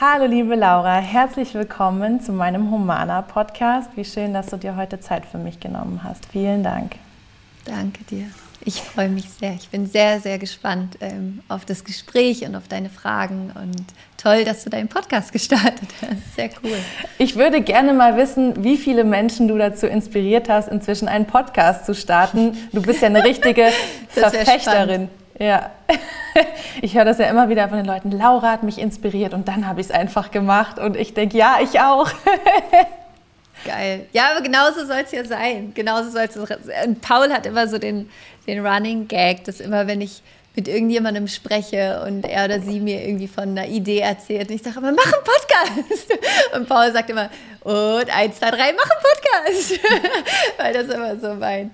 [0.00, 3.90] Hallo liebe Laura, herzlich willkommen zu meinem Humana Podcast.
[3.96, 6.26] Wie schön, dass du dir heute Zeit für mich genommen hast.
[6.30, 6.92] Vielen Dank.
[7.64, 8.26] Danke dir.
[8.64, 9.54] Ich freue mich sehr.
[9.54, 13.50] Ich bin sehr, sehr gespannt ähm, auf das Gespräch und auf deine Fragen.
[13.60, 13.86] Und
[14.22, 16.36] toll, dass du deinen Podcast gestartet hast.
[16.36, 16.78] Sehr cool.
[17.18, 21.86] Ich würde gerne mal wissen, wie viele Menschen du dazu inspiriert hast, inzwischen einen Podcast
[21.86, 22.56] zu starten.
[22.72, 23.70] Du bist ja eine richtige
[24.10, 25.08] Verfechterin.
[25.38, 25.70] Ja,
[26.82, 28.10] ich höre das ja immer wieder von den Leuten.
[28.10, 31.58] Laura hat mich inspiriert und dann habe ich es einfach gemacht und ich denke, ja,
[31.62, 32.10] ich auch.
[33.64, 34.06] Geil.
[34.12, 35.72] Ja, aber genauso soll es ja sein.
[35.74, 38.08] Genauso soll es Und Paul hat immer so den,
[38.46, 40.22] den Running Gag, dass immer, wenn ich
[40.58, 44.62] mit irgendjemandem spreche und er oder sie mir irgendwie von einer Idee erzählt und ich
[44.62, 46.12] sage immer, mach einen Podcast.
[46.56, 47.30] Und Paul sagt immer,
[47.62, 49.80] und eins, zwei, drei, mach einen Podcast.
[50.58, 51.70] Weil das immer so mein,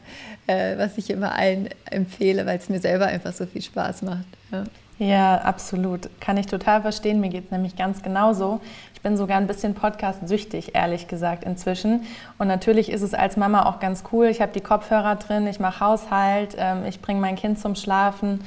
[0.47, 4.27] äh, was ich immer allen empfehle, weil es mir selber einfach so viel Spaß macht.
[4.53, 4.64] Ja.
[4.98, 6.09] Ja, absolut.
[6.20, 7.20] Kann ich total verstehen.
[7.20, 8.61] Mir geht es nämlich ganz genauso.
[8.95, 12.06] Ich bin sogar ein bisschen podcast-süchtig, ehrlich gesagt, inzwischen.
[12.39, 14.27] Und natürlich ist es als Mama auch ganz cool.
[14.27, 18.45] Ich habe die Kopfhörer drin, ich mache Haushalt, ähm, ich bringe mein Kind zum Schlafen.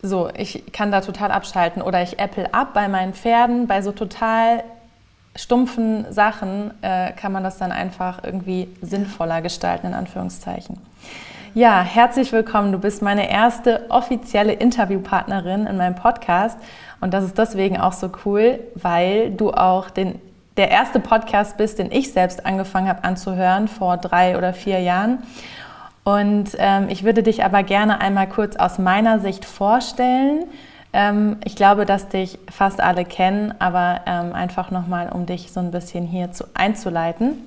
[0.00, 1.82] So, ich kann da total abschalten.
[1.82, 4.64] Oder ich apple ab bei meinen Pferden, bei so total
[5.36, 10.78] stumpfen Sachen äh, kann man das dann einfach irgendwie sinnvoller gestalten, in Anführungszeichen.
[11.54, 12.72] Ja, herzlich willkommen.
[12.72, 16.58] Du bist meine erste offizielle Interviewpartnerin in meinem Podcast.
[17.00, 20.20] Und das ist deswegen auch so cool, weil du auch den,
[20.56, 25.18] der erste Podcast bist, den ich selbst angefangen habe anzuhören vor drei oder vier Jahren.
[26.04, 30.44] Und ähm, ich würde dich aber gerne einmal kurz aus meiner Sicht vorstellen
[30.92, 35.60] ähm, ich glaube, dass dich fast alle kennen, aber ähm, einfach nochmal, um dich so
[35.60, 37.44] ein bisschen hier zu, einzuleiten.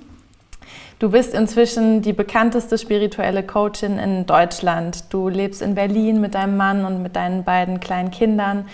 [1.00, 5.12] Du bist inzwischen die bekannteste spirituelle Coachin in Deutschland.
[5.12, 8.66] Du lebst in Berlin mit deinem Mann und mit deinen beiden kleinen Kindern.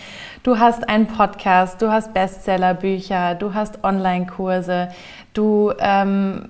[0.44, 4.90] Du hast einen Podcast, du hast Bestsellerbücher, du hast Online-Kurse,
[5.34, 6.50] du ähm,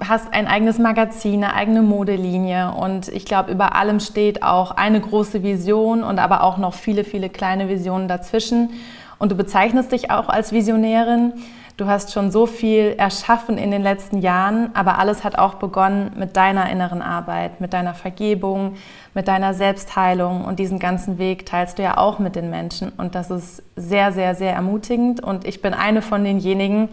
[0.00, 5.00] hast ein eigenes Magazin, eine eigene Modelinie und ich glaube, über allem steht auch eine
[5.00, 8.70] große Vision und aber auch noch viele, viele kleine Visionen dazwischen.
[9.18, 11.32] Und du bezeichnest dich auch als Visionärin.
[11.76, 16.12] Du hast schon so viel erschaffen in den letzten Jahren, aber alles hat auch begonnen
[16.16, 18.74] mit deiner inneren Arbeit, mit deiner Vergebung,
[19.14, 23.14] mit deiner Selbstheilung und diesen ganzen Weg teilst du ja auch mit den Menschen und
[23.14, 26.88] das ist sehr, sehr, sehr ermutigend und ich bin eine von denjenigen,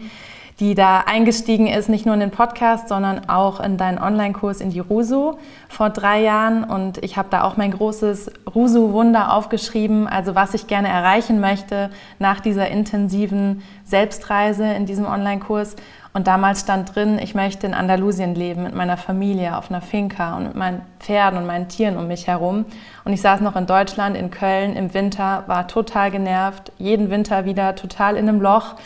[0.58, 4.70] die da eingestiegen ist, nicht nur in den Podcast, sondern auch in deinen Online-Kurs in
[4.70, 5.34] die Rusu
[5.68, 6.64] vor drei Jahren.
[6.64, 11.90] Und ich habe da auch mein großes Rusu-Wunder aufgeschrieben, also was ich gerne erreichen möchte
[12.18, 15.76] nach dieser intensiven Selbstreise in diesem Online-Kurs.
[16.14, 20.38] Und damals stand drin, ich möchte in Andalusien leben mit meiner Familie auf einer Finca
[20.38, 22.64] und mit meinen Pferden und meinen Tieren um mich herum.
[23.04, 27.44] Und ich saß noch in Deutschland, in Köln im Winter, war total genervt, jeden Winter
[27.44, 28.76] wieder total in einem Loch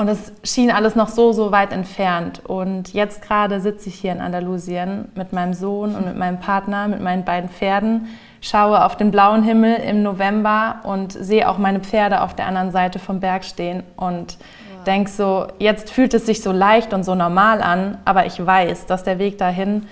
[0.00, 2.40] und es schien alles noch so, so weit entfernt.
[2.46, 6.88] Und jetzt gerade sitze ich hier in Andalusien mit meinem Sohn und mit meinem Partner,
[6.88, 8.08] mit meinen beiden Pferden,
[8.40, 12.70] schaue auf den blauen Himmel im November und sehe auch meine Pferde auf der anderen
[12.70, 14.38] Seite vom Berg stehen und
[14.74, 14.84] wow.
[14.86, 18.86] denke so, jetzt fühlt es sich so leicht und so normal an, aber ich weiß,
[18.86, 19.86] dass der Weg dahin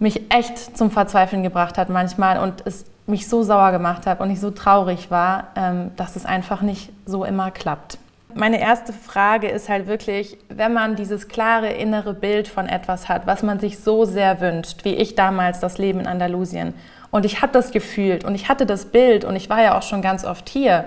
[0.00, 4.28] mich echt zum Verzweifeln gebracht hat manchmal und es mich so sauer gemacht hat und
[4.28, 7.98] ich so traurig war, ähm, dass es einfach nicht so immer klappt
[8.36, 13.26] meine erste Frage ist halt wirklich, wenn man dieses klare innere Bild von etwas hat,
[13.26, 16.74] was man sich so sehr wünscht, wie ich damals das Leben in Andalusien.
[17.10, 19.82] Und ich habe das gefühlt und ich hatte das Bild und ich war ja auch
[19.82, 20.84] schon ganz oft hier.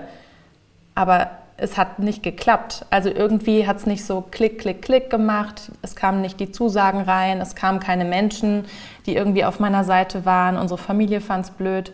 [0.94, 2.86] Aber es hat nicht geklappt.
[2.90, 5.72] Also irgendwie hat es nicht so klick, klick, klick gemacht.
[5.82, 7.40] Es kamen nicht die Zusagen rein.
[7.40, 8.64] Es kamen keine Menschen,
[9.06, 10.56] die irgendwie auf meiner Seite waren.
[10.56, 11.92] Unsere Familie fand es blöd.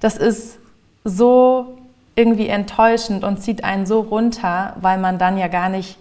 [0.00, 0.58] Das ist
[1.04, 1.78] so
[2.16, 5.98] irgendwie enttäuschend und zieht einen so runter, weil man dann ja gar nicht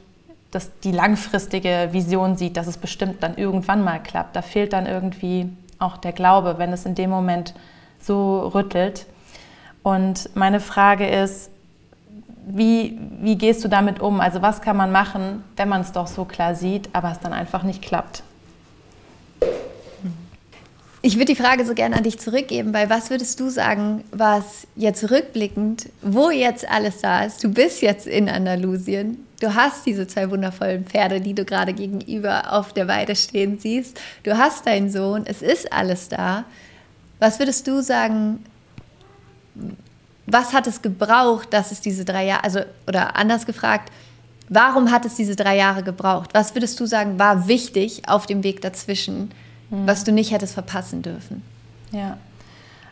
[0.52, 4.36] das, die langfristige Vision sieht, dass es bestimmt dann irgendwann mal klappt.
[4.36, 5.50] Da fehlt dann irgendwie
[5.80, 7.54] auch der Glaube, wenn es in dem Moment
[8.00, 9.08] so rüttelt.
[9.82, 11.50] Und meine Frage ist,
[12.46, 14.20] wie, wie gehst du damit um?
[14.20, 17.34] Also was kann man machen, wenn man es doch so klar sieht, aber es dann
[17.34, 18.24] einfach nicht klappt?
[21.06, 24.66] Ich würde die Frage so gerne an dich zurückgeben, weil was würdest du sagen, was
[24.78, 27.44] jetzt rückblickend, wo jetzt alles da ist?
[27.44, 32.54] Du bist jetzt in Andalusien, du hast diese zwei wundervollen Pferde, die du gerade gegenüber
[32.54, 36.46] auf der Weide stehen siehst, du hast deinen Sohn, es ist alles da.
[37.20, 38.46] Was würdest du sagen,
[40.26, 43.92] was hat es gebraucht, dass es diese drei Jahre, also oder anders gefragt,
[44.48, 46.30] warum hat es diese drei Jahre gebraucht?
[46.32, 49.32] Was würdest du sagen, war wichtig auf dem Weg dazwischen?
[49.70, 49.88] Mhm.
[49.88, 51.44] was du nicht hättest verpassen dürfen.
[51.92, 52.18] Ja.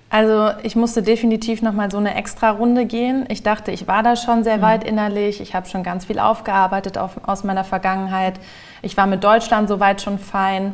[0.09, 3.25] Also ich musste definitiv noch mal so eine extra Runde gehen.
[3.29, 4.61] Ich dachte, ich war da schon sehr mhm.
[4.61, 5.39] weit innerlich.
[5.39, 8.37] Ich habe schon ganz viel aufgearbeitet auf, aus meiner Vergangenheit.
[8.81, 10.73] Ich war mit Deutschland soweit schon fein.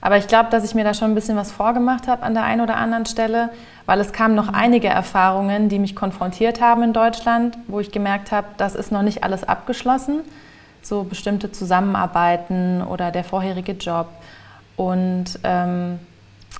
[0.00, 2.42] Aber ich glaube, dass ich mir da schon ein bisschen was vorgemacht habe an der
[2.42, 3.48] einen oder anderen Stelle,
[3.86, 8.32] weil es kamen noch einige Erfahrungen, die mich konfrontiert haben in Deutschland, wo ich gemerkt
[8.32, 10.20] habe, das ist noch nicht alles abgeschlossen.
[10.82, 14.08] So bestimmte Zusammenarbeiten oder der vorherige Job.
[14.76, 15.98] Und ähm,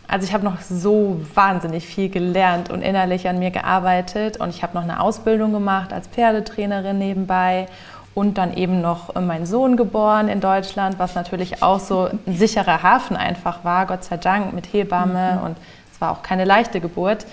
[0.07, 4.37] also ich habe noch so wahnsinnig viel gelernt und innerlich an mir gearbeitet.
[4.39, 7.67] Und ich habe noch eine Ausbildung gemacht als Pferdetrainerin nebenbei
[8.15, 12.83] und dann eben noch meinen Sohn geboren in Deutschland, was natürlich auch so ein sicherer
[12.83, 15.39] Hafen einfach war, Gott sei Dank, mit Hebamme.
[15.39, 15.47] Mhm.
[15.47, 15.57] Und
[15.93, 17.27] es war auch keine leichte Geburt.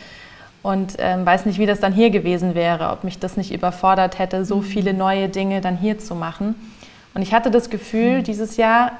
[0.64, 4.20] Und ähm, weiß nicht, wie das dann hier gewesen wäre, ob mich das nicht überfordert
[4.20, 4.64] hätte, so mhm.
[4.64, 6.56] viele neue Dinge dann hier zu machen.
[7.14, 8.24] Und ich hatte das Gefühl, mhm.
[8.24, 8.92] dieses Jahr,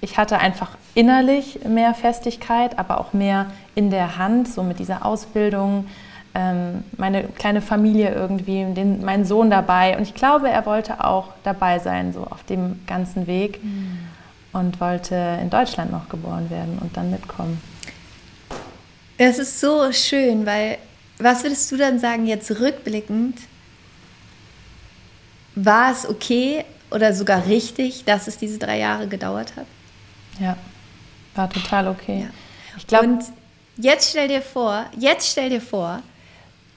[0.00, 5.04] ich hatte einfach innerlich mehr Festigkeit, aber auch mehr in der Hand, so mit dieser
[5.04, 5.86] Ausbildung,
[6.34, 9.96] ähm, meine kleine Familie irgendwie, den, meinen Sohn dabei.
[9.96, 13.98] Und ich glaube, er wollte auch dabei sein, so auf dem ganzen Weg mhm.
[14.52, 17.60] und wollte in Deutschland noch geboren werden und dann mitkommen.
[19.16, 20.76] Es ist so schön, weil
[21.18, 23.38] was würdest du dann sagen, jetzt rückblickend?
[25.54, 29.66] War es okay oder sogar richtig, dass es diese drei Jahre gedauert hat?
[30.40, 30.56] Ja,
[31.34, 32.22] war total okay.
[32.22, 32.28] Ja.
[32.76, 33.24] Ich glaub, Und
[33.76, 36.02] jetzt stell dir vor, jetzt stell dir vor,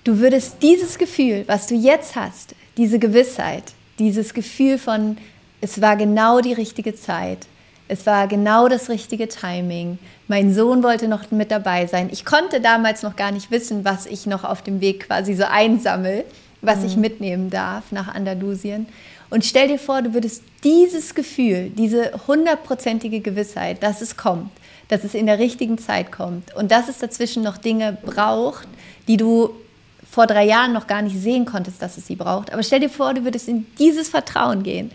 [0.03, 3.63] du würdest dieses Gefühl, was du jetzt hast, diese Gewissheit,
[3.99, 5.17] dieses Gefühl von,
[5.61, 7.47] es war genau die richtige Zeit,
[7.89, 9.97] es war genau das richtige Timing.
[10.27, 12.09] Mein Sohn wollte noch mit dabei sein.
[12.11, 15.43] Ich konnte damals noch gar nicht wissen, was ich noch auf dem Weg quasi so
[15.43, 16.23] einsammel,
[16.61, 16.85] was mhm.
[16.85, 18.85] ich mitnehmen darf nach Andalusien.
[19.29, 24.49] Und stell dir vor, du würdest dieses Gefühl, diese hundertprozentige Gewissheit, dass es kommt,
[24.87, 28.67] dass es in der richtigen Zeit kommt und dass es dazwischen noch Dinge braucht,
[29.07, 29.51] die du
[30.09, 32.51] vor drei Jahren noch gar nicht sehen konntest, dass es sie braucht.
[32.51, 34.91] Aber stell dir vor, du würdest in dieses Vertrauen gehen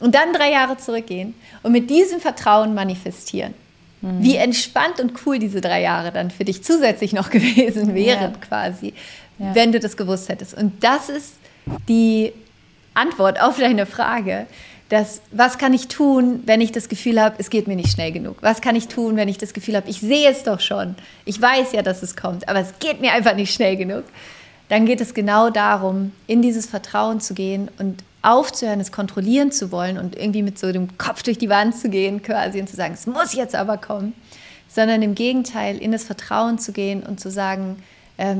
[0.00, 3.54] und dann drei Jahre zurückgehen und mit diesem Vertrauen manifestieren.
[4.00, 4.22] Mhm.
[4.22, 8.38] Wie entspannt und cool diese drei Jahre dann für dich zusätzlich noch gewesen wären, ja.
[8.40, 8.92] quasi,
[9.38, 9.54] ja.
[9.54, 10.54] wenn du das gewusst hättest.
[10.54, 11.34] Und das ist
[11.88, 12.32] die
[12.94, 14.46] Antwort auf deine Frage,
[14.88, 18.12] dass was kann ich tun, wenn ich das Gefühl habe, es geht mir nicht schnell
[18.12, 18.36] genug?
[18.42, 20.94] Was kann ich tun, wenn ich das Gefühl habe, ich sehe es doch schon,
[21.24, 24.04] ich weiß ja, dass es kommt, aber es geht mir einfach nicht schnell genug?
[24.68, 29.70] Dann geht es genau darum, in dieses Vertrauen zu gehen und aufzuhören, es kontrollieren zu
[29.70, 32.76] wollen und irgendwie mit so dem Kopf durch die Wand zu gehen quasi und zu
[32.76, 34.14] sagen, es muss jetzt aber kommen,
[34.68, 37.82] sondern im Gegenteil in das Vertrauen zu gehen und zu sagen,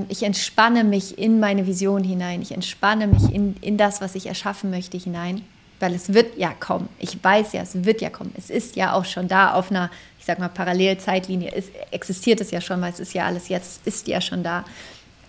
[0.09, 4.27] ich entspanne mich in meine Vision hinein, ich entspanne mich in, in das, was ich
[4.27, 5.43] erschaffen möchte, hinein,
[5.81, 6.89] weil es wird ja kommen.
[7.01, 8.33] Ich weiß ja, es wird ja kommen.
[8.37, 9.91] Es ist ja auch schon da auf einer,
[10.21, 11.53] ich sag mal, Parallelzeitlinie.
[11.53, 14.65] Es existiert es ja schon mal, es ist ja alles jetzt, ist ja schon da.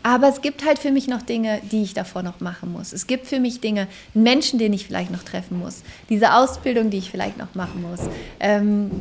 [0.03, 2.93] Aber es gibt halt für mich noch Dinge, die ich davor noch machen muss.
[2.93, 5.81] Es gibt für mich Dinge, Menschen, den ich vielleicht noch treffen muss.
[6.09, 8.01] Diese Ausbildung, die ich vielleicht noch machen muss.
[8.39, 8.91] Ähm,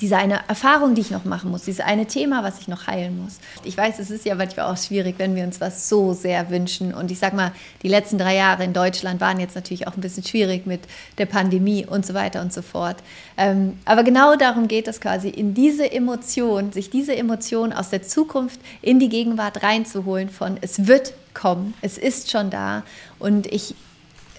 [0.00, 3.22] diese eine Erfahrung, die ich noch machen muss, dieses eine Thema, was ich noch heilen
[3.22, 3.38] muss.
[3.64, 6.94] Ich weiß, es ist ja manchmal auch schwierig, wenn wir uns was so sehr wünschen.
[6.94, 10.00] Und ich sag mal, die letzten drei Jahre in Deutschland waren jetzt natürlich auch ein
[10.00, 10.80] bisschen schwierig mit
[11.18, 12.96] der Pandemie und so weiter und so fort.
[13.36, 18.02] Ähm, aber genau darum geht es quasi, in diese Emotion, sich diese Emotion aus der
[18.02, 22.82] Zukunft in die Gegenwart reinzuholen von es wird kommen, es ist schon da.
[23.18, 23.74] Und ich,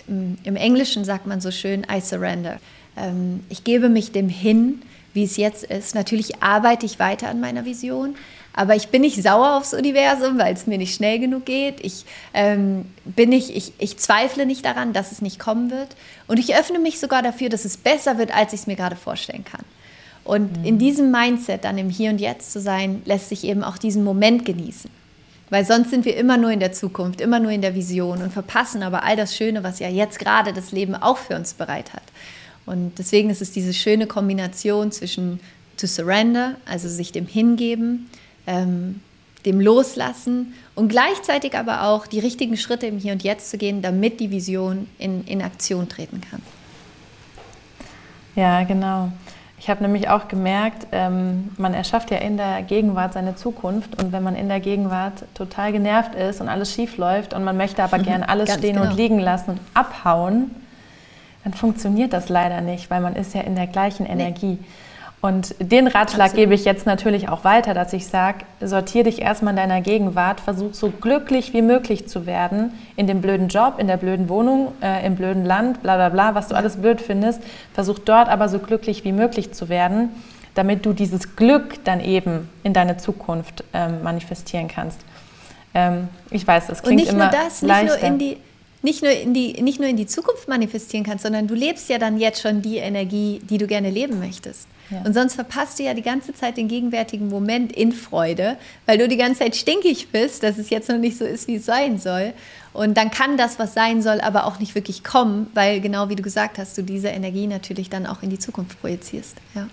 [0.07, 2.59] im Englischen sagt man so schön, I surrender.
[2.97, 4.81] Ähm, ich gebe mich dem hin,
[5.17, 5.95] wie es jetzt ist.
[5.95, 8.15] Natürlich arbeite ich weiter an meiner Vision,
[8.53, 11.83] aber ich bin nicht sauer aufs Universum, weil es mir nicht schnell genug geht.
[11.83, 12.05] Ich,
[12.35, 15.89] ähm, bin nicht, ich, ich zweifle nicht daran, dass es nicht kommen wird.
[16.27, 18.95] Und ich öffne mich sogar dafür, dass es besser wird, als ich es mir gerade
[18.95, 19.65] vorstellen kann.
[20.23, 20.65] Und mhm.
[20.65, 24.03] in diesem Mindset, dann im Hier und Jetzt zu sein, lässt sich eben auch diesen
[24.03, 24.91] Moment genießen.
[25.49, 28.33] Weil sonst sind wir immer nur in der Zukunft, immer nur in der Vision und
[28.33, 31.93] verpassen aber all das Schöne, was ja jetzt gerade das Leben auch für uns bereit
[31.93, 32.03] hat.
[32.67, 35.39] Und deswegen ist es diese schöne Kombination zwischen
[35.77, 38.09] to surrender, also sich dem hingeben,
[38.45, 39.01] ähm,
[39.45, 43.81] dem loslassen und gleichzeitig aber auch die richtigen Schritte im Hier und Jetzt zu gehen,
[43.81, 46.41] damit die Vision in, in Aktion treten kann.
[48.35, 49.11] Ja, genau.
[49.59, 54.11] Ich habe nämlich auch gemerkt, ähm, man erschafft ja in der Gegenwart seine Zukunft und
[54.11, 57.83] wenn man in der Gegenwart total genervt ist und alles schief läuft und man möchte
[57.83, 58.91] aber mhm, gern alles stehen genau.
[58.91, 60.51] und liegen lassen und abhauen,
[61.47, 64.57] dann funktioniert das leider nicht, weil man ist ja in der gleichen Energie.
[64.59, 64.67] Nee.
[65.21, 69.53] Und den Ratschlag gebe ich jetzt natürlich auch weiter, dass ich sage, sortier dich erstmal
[69.53, 73.87] in deiner Gegenwart, versuch so glücklich wie möglich zu werden in dem blöden Job, in
[73.87, 77.41] der blöden Wohnung, äh, im blöden Land, bla bla bla, was du alles blöd findest.
[77.73, 80.09] Versuch dort aber so glücklich wie möglich zu werden,
[80.53, 84.99] damit du dieses Glück dann eben in deine Zukunft ähm, manifestieren kannst.
[85.73, 87.37] Ähm, ich weiß, das klingt immer leichter.
[87.37, 88.37] Und nicht nur das, nicht nur in die
[88.87, 91.97] nicht nur, in die, nicht nur in die Zukunft manifestieren kannst, sondern du lebst ja
[91.97, 94.69] dann jetzt schon die Energie, die du gerne leben möchtest.
[94.89, 95.01] Ja.
[95.01, 99.09] Und sonst verpasst du ja die ganze Zeit den gegenwärtigen Moment in Freude, weil du
[99.09, 101.99] die ganze Zeit stinkig bist, dass es jetzt noch nicht so ist, wie es sein
[101.99, 102.31] soll.
[102.71, 106.15] Und dann kann das, was sein soll, aber auch nicht wirklich kommen, weil genau wie
[106.15, 109.35] du gesagt hast, du diese Energie natürlich dann auch in die Zukunft projizierst.
[109.53, 109.67] Ja.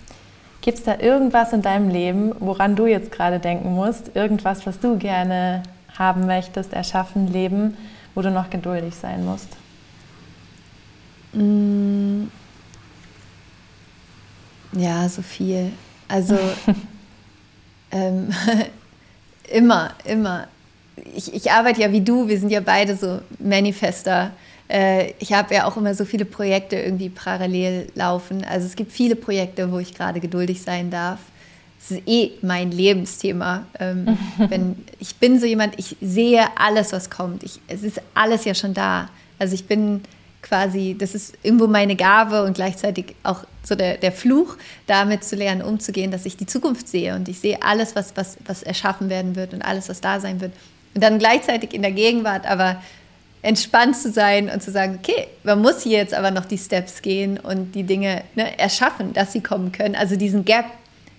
[0.59, 4.13] Gibt es da irgendwas in deinem Leben, woran du jetzt gerade denken musst?
[4.13, 5.63] Irgendwas, was du gerne
[5.97, 7.77] haben möchtest, erschaffen, leben,
[8.15, 9.49] wo du noch geduldig sein musst?
[11.33, 12.27] Mmh
[14.75, 15.71] ja, so viel.
[16.07, 16.37] Also
[17.91, 18.29] ähm,
[19.51, 20.47] immer, immer.
[21.15, 24.31] Ich, ich arbeite ja wie du, wir sind ja beide so Manifester.
[24.69, 28.43] Äh, ich habe ja auch immer so viele Projekte irgendwie parallel laufen.
[28.45, 31.19] Also es gibt viele Projekte, wo ich gerade geduldig sein darf.
[31.87, 33.65] Das ist eh mein Lebensthema.
[33.79, 37.43] Ähm, wenn, ich bin so jemand, ich sehe alles, was kommt.
[37.43, 39.09] Ich, es ist alles ja schon da.
[39.37, 40.01] Also ich bin
[40.41, 45.35] quasi, das ist irgendwo meine Gabe und gleichzeitig auch so der, der Fluch, damit zu
[45.35, 49.09] lernen, umzugehen, dass ich die Zukunft sehe und ich sehe alles, was, was, was erschaffen
[49.09, 50.53] werden wird und alles, was da sein wird.
[50.93, 52.81] Und dann gleichzeitig in der Gegenwart aber
[53.41, 57.01] entspannt zu sein und zu sagen, okay, man muss hier jetzt aber noch die Steps
[57.01, 59.95] gehen und die Dinge ne, erschaffen, dass sie kommen können.
[59.95, 60.65] Also diesen Gap,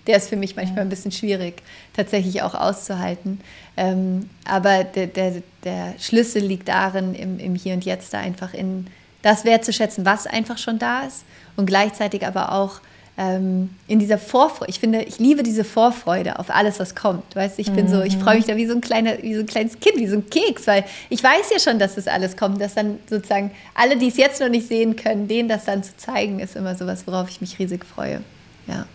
[0.07, 1.61] der ist für mich manchmal ein bisschen schwierig,
[1.93, 3.41] tatsächlich auch auszuhalten.
[3.75, 5.33] Ähm, aber der, der,
[5.63, 8.87] der Schlüssel liegt darin, im, im Hier und Jetzt da einfach in
[9.21, 12.79] das wertzuschätzen, was einfach schon da ist und gleichzeitig aber auch
[13.17, 17.35] ähm, in dieser Vorfreude, ich finde, ich liebe diese Vorfreude auf alles, was kommt.
[17.35, 17.89] Weißt ich bin mhm.
[17.89, 20.07] so, ich freue mich da wie so, ein kleiner, wie so ein kleines Kind, wie
[20.07, 23.51] so ein Keks, weil ich weiß ja schon, dass das alles kommt, dass dann sozusagen
[23.73, 26.75] alle, die es jetzt noch nicht sehen können, denen das dann zu zeigen, ist immer
[26.75, 28.21] sowas, worauf ich mich riesig freue.
[28.67, 28.85] Ja.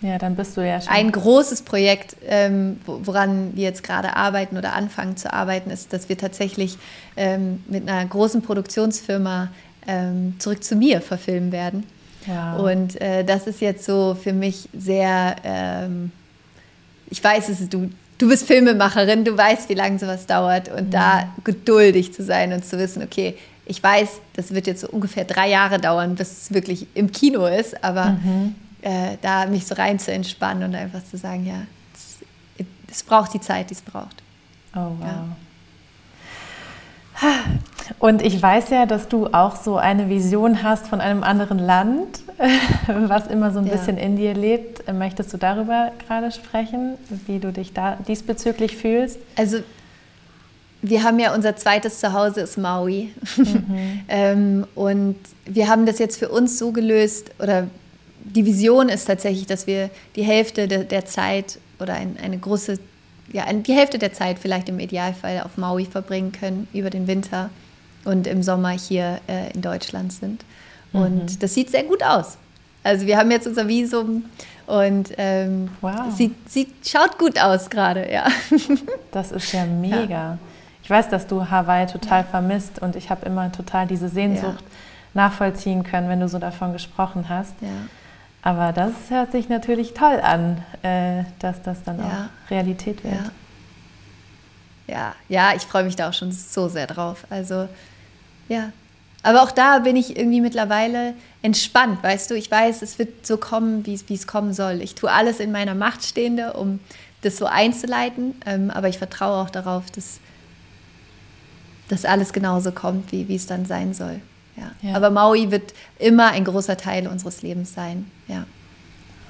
[0.00, 0.92] Ja, dann bist du ja schon.
[0.92, 6.08] Ein großes Projekt, ähm, woran wir jetzt gerade arbeiten oder anfangen zu arbeiten, ist, dass
[6.08, 6.78] wir tatsächlich
[7.16, 9.48] ähm, mit einer großen Produktionsfirma
[9.86, 11.84] ähm, zurück zu mir verfilmen werden.
[12.26, 12.56] Ja.
[12.56, 16.12] Und äh, das ist jetzt so für mich sehr, ähm,
[17.10, 20.88] ich weiß, es ist, du, du bist Filmemacherin, du weißt, wie lange sowas dauert und
[20.88, 20.90] mhm.
[20.90, 23.34] da geduldig zu sein und zu wissen, okay,
[23.66, 27.46] ich weiß, das wird jetzt so ungefähr drei Jahre dauern, bis es wirklich im Kino
[27.46, 28.54] ist, aber mhm.
[28.82, 31.62] Äh, da mich so rein zu entspannen und einfach zu sagen, ja,
[31.94, 34.22] es, es braucht die Zeit, die es braucht.
[34.74, 35.06] Oh, wow.
[35.06, 35.26] Ja.
[37.98, 42.20] Und ich weiß ja, dass du auch so eine Vision hast von einem anderen Land,
[42.86, 43.72] was immer so ein ja.
[43.72, 44.90] bisschen in dir lebt.
[44.92, 46.94] Möchtest du darüber gerade sprechen,
[47.26, 49.18] wie du dich da diesbezüglich fühlst?
[49.36, 49.58] Also
[50.80, 53.12] wir haben ja unser zweites Zuhause ist Maui.
[53.36, 54.00] Mhm.
[54.08, 57.66] ähm, und wir haben das jetzt für uns so gelöst, oder
[58.24, 62.78] die Vision ist tatsächlich, dass wir die Hälfte de, der Zeit oder ein, eine große
[63.32, 67.50] ja, die Hälfte der Zeit vielleicht im Idealfall auf Maui verbringen können über den Winter
[68.04, 70.44] und im Sommer hier äh, in Deutschland sind.
[70.92, 71.38] Und mhm.
[71.40, 72.38] das sieht sehr gut aus.
[72.82, 74.24] Also wir haben jetzt unser Visum
[74.66, 76.10] und ähm, wow.
[76.16, 78.26] sieht, sieht, schaut gut aus gerade, ja.
[79.12, 80.08] Das ist ja mega.
[80.08, 80.38] Ja.
[80.82, 85.22] Ich weiß, dass du Hawaii total vermisst und ich habe immer total diese Sehnsucht ja.
[85.22, 87.54] nachvollziehen können, wenn du so davon gesprochen hast.
[87.60, 87.68] Ja.
[88.48, 92.30] Aber das hört sich natürlich toll an, äh, dass das dann ja.
[92.46, 93.14] auch Realität wird.
[94.86, 97.26] Ja, ja, ja ich freue mich da auch schon so sehr drauf.
[97.28, 97.68] Also,
[98.48, 98.72] ja.
[99.22, 101.12] Aber auch da bin ich irgendwie mittlerweile
[101.42, 102.36] entspannt, weißt du?
[102.36, 104.80] Ich weiß, es wird so kommen, wie es kommen soll.
[104.80, 106.80] Ich tue alles in meiner Macht Stehende, um
[107.20, 108.34] das so einzuleiten.
[108.46, 110.20] Ähm, aber ich vertraue auch darauf, dass,
[111.90, 114.22] dass alles genauso kommt, wie, wie es dann sein soll.
[114.58, 114.90] Ja.
[114.90, 114.96] ja.
[114.96, 118.10] Aber Maui wird immer ein großer Teil unseres Lebens sein.
[118.26, 118.44] Ja.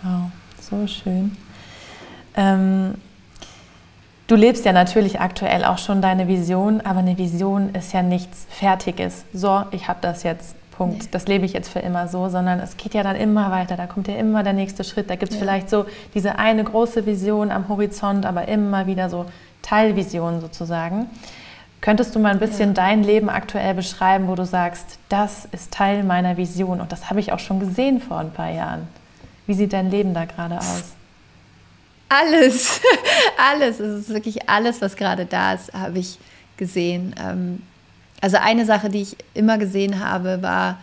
[0.03, 0.31] Wow,
[0.61, 1.37] so schön.
[2.37, 2.95] Ähm,
[4.27, 8.47] du lebst ja natürlich aktuell auch schon deine Vision, aber eine Vision ist ja nichts
[8.49, 9.25] Fertiges.
[9.33, 10.55] So, ich habe das jetzt.
[10.79, 11.03] Punkt.
[11.03, 11.09] Nee.
[11.11, 13.77] Das lebe ich jetzt für immer so, sondern es geht ja dann immer weiter.
[13.77, 15.11] Da kommt ja immer der nächste Schritt.
[15.11, 15.45] Da gibt es ja.
[15.45, 19.27] vielleicht so diese eine große Vision am Horizont, aber immer wieder so
[19.61, 21.11] Teilvisionen sozusagen.
[21.81, 22.75] Könntest du mal ein bisschen ja.
[22.75, 27.21] dein Leben aktuell beschreiben, wo du sagst, das ist Teil meiner Vision und das habe
[27.21, 28.89] ich auch schon gesehen vor ein paar Jahren?
[29.47, 30.85] Wie sieht dein Leben da gerade aus?
[32.09, 32.81] Alles,
[33.53, 33.81] alles.
[33.81, 36.19] Es ist wirklich alles, was gerade da ist, habe ich
[36.57, 37.15] gesehen.
[37.21, 37.63] Ähm,
[38.21, 40.79] also eine Sache, die ich immer gesehen habe, war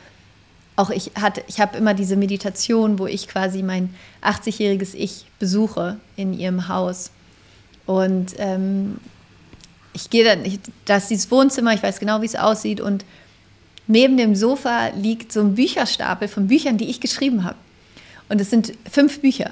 [0.78, 5.98] auch ich hatte, ich habe immer diese Meditation, wo ich quasi mein 80-jähriges Ich besuche
[6.16, 7.12] in ihrem Haus.
[7.86, 9.00] Und ähm,
[9.96, 12.82] ich gehe dann, ich, da ist dieses Wohnzimmer, ich weiß genau, wie es aussieht.
[12.82, 13.06] Und
[13.88, 17.56] neben dem Sofa liegt so ein Bücherstapel von Büchern, die ich geschrieben habe.
[18.28, 19.52] Und es sind fünf Bücher.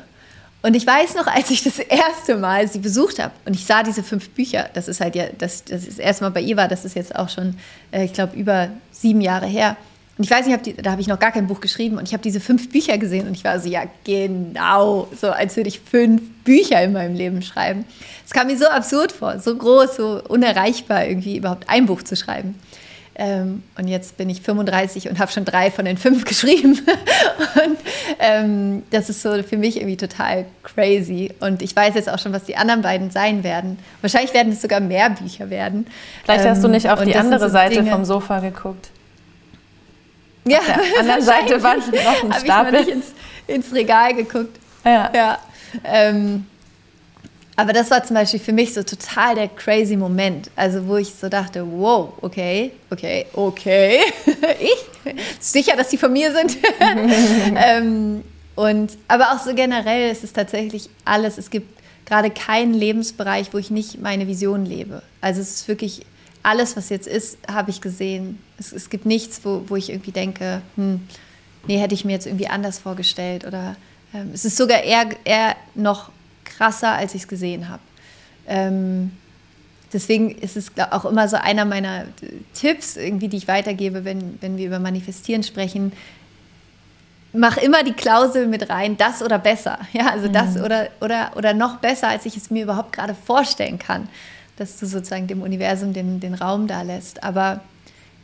[0.61, 3.83] Und ich weiß noch, als ich das erste Mal sie besucht habe und ich sah
[3.83, 6.67] diese fünf Bücher, das ist halt ja, das, das, das erste Mal bei ihr war,
[6.67, 7.57] das ist jetzt auch schon,
[7.91, 9.75] äh, ich glaube, über sieben Jahre her.
[10.17, 12.07] Und ich weiß nicht, hab die, da habe ich noch gar kein Buch geschrieben und
[12.07, 15.69] ich habe diese fünf Bücher gesehen und ich war so, ja, genau, so als würde
[15.69, 17.85] ich fünf Bücher in meinem Leben schreiben.
[18.23, 22.15] Es kam mir so absurd vor, so groß, so unerreichbar irgendwie überhaupt ein Buch zu
[22.15, 22.59] schreiben.
[23.15, 26.79] Ähm, und jetzt bin ich 35 und habe schon drei von den fünf geschrieben.
[27.65, 27.77] und
[28.19, 31.31] ähm, das ist so für mich irgendwie total crazy.
[31.39, 33.77] Und ich weiß jetzt auch schon, was die anderen beiden sein werden.
[34.01, 35.87] Wahrscheinlich werden es sogar mehr Bücher werden.
[36.23, 38.89] Vielleicht ähm, hast du nicht auf die andere so Seite Dinge, vom Sofa geguckt.
[40.45, 42.51] Ja, auf der anderen Seite war noch ein Stapel.
[42.51, 43.05] Habe ich nicht ins,
[43.47, 44.57] ins, Regal geguckt.
[44.83, 45.11] Ja.
[45.13, 45.39] ja.
[45.83, 46.45] Ähm,
[47.55, 50.49] aber das war zum Beispiel für mich so total der crazy Moment.
[50.55, 53.99] Also, wo ich so dachte, wow, okay, okay, okay.
[54.59, 55.15] ich?
[55.39, 56.57] Sicher, dass die von mir sind?
[57.55, 58.23] ähm,
[58.55, 61.37] und, aber auch so generell ist es tatsächlich alles.
[61.37, 65.03] Es gibt gerade keinen Lebensbereich, wo ich nicht meine Vision lebe.
[65.21, 66.05] Also, es ist wirklich
[66.43, 68.39] alles, was jetzt ist, habe ich gesehen.
[68.59, 71.07] Es, es gibt nichts, wo, wo ich irgendwie denke, hm,
[71.67, 73.45] nee, hätte ich mir jetzt irgendwie anders vorgestellt.
[73.45, 73.77] Oder
[74.13, 76.11] ähm, es ist sogar eher, eher noch
[76.43, 77.81] krasser, als ich es gesehen habe.
[78.45, 79.11] Ähm,
[79.93, 82.05] deswegen ist es auch immer so einer meiner
[82.53, 85.93] Tipps, irgendwie, die ich weitergebe, wenn, wenn wir über Manifestieren sprechen.
[87.31, 89.79] Mach immer die Klausel mit rein, das oder besser.
[89.93, 90.33] Ja, also mhm.
[90.33, 94.09] das oder, oder, oder noch besser, als ich es mir überhaupt gerade vorstellen kann,
[94.57, 97.23] dass du sozusagen dem Universum den, den Raum da lässt.
[97.23, 97.61] Aber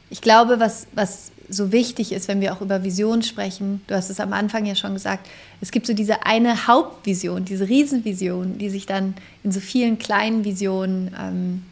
[0.10, 4.10] ich glaube, was, was so wichtig ist, wenn wir auch über Visionen sprechen, du hast
[4.10, 5.28] es am Anfang ja schon gesagt,
[5.62, 10.46] es gibt so diese eine Hauptvision, diese Riesenvision, die sich dann in so vielen kleinen
[10.46, 11.64] Visionen ähm,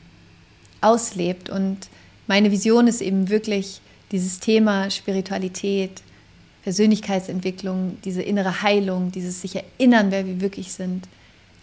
[0.81, 1.49] auslebt.
[1.49, 1.89] Und
[2.25, 3.81] meine Vision ist eben wirklich
[4.12, 6.01] dieses Thema Spiritualität,
[6.63, 11.08] Persönlichkeitsentwicklung, diese innere Heilung, dieses sich erinnern, wer wir wirklich sind,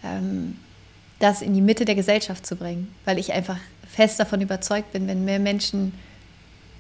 [0.03, 0.57] ähm,
[1.19, 5.07] das in die Mitte der Gesellschaft zu bringen, weil ich einfach fest davon überzeugt bin,
[5.07, 5.93] wenn mehr Menschen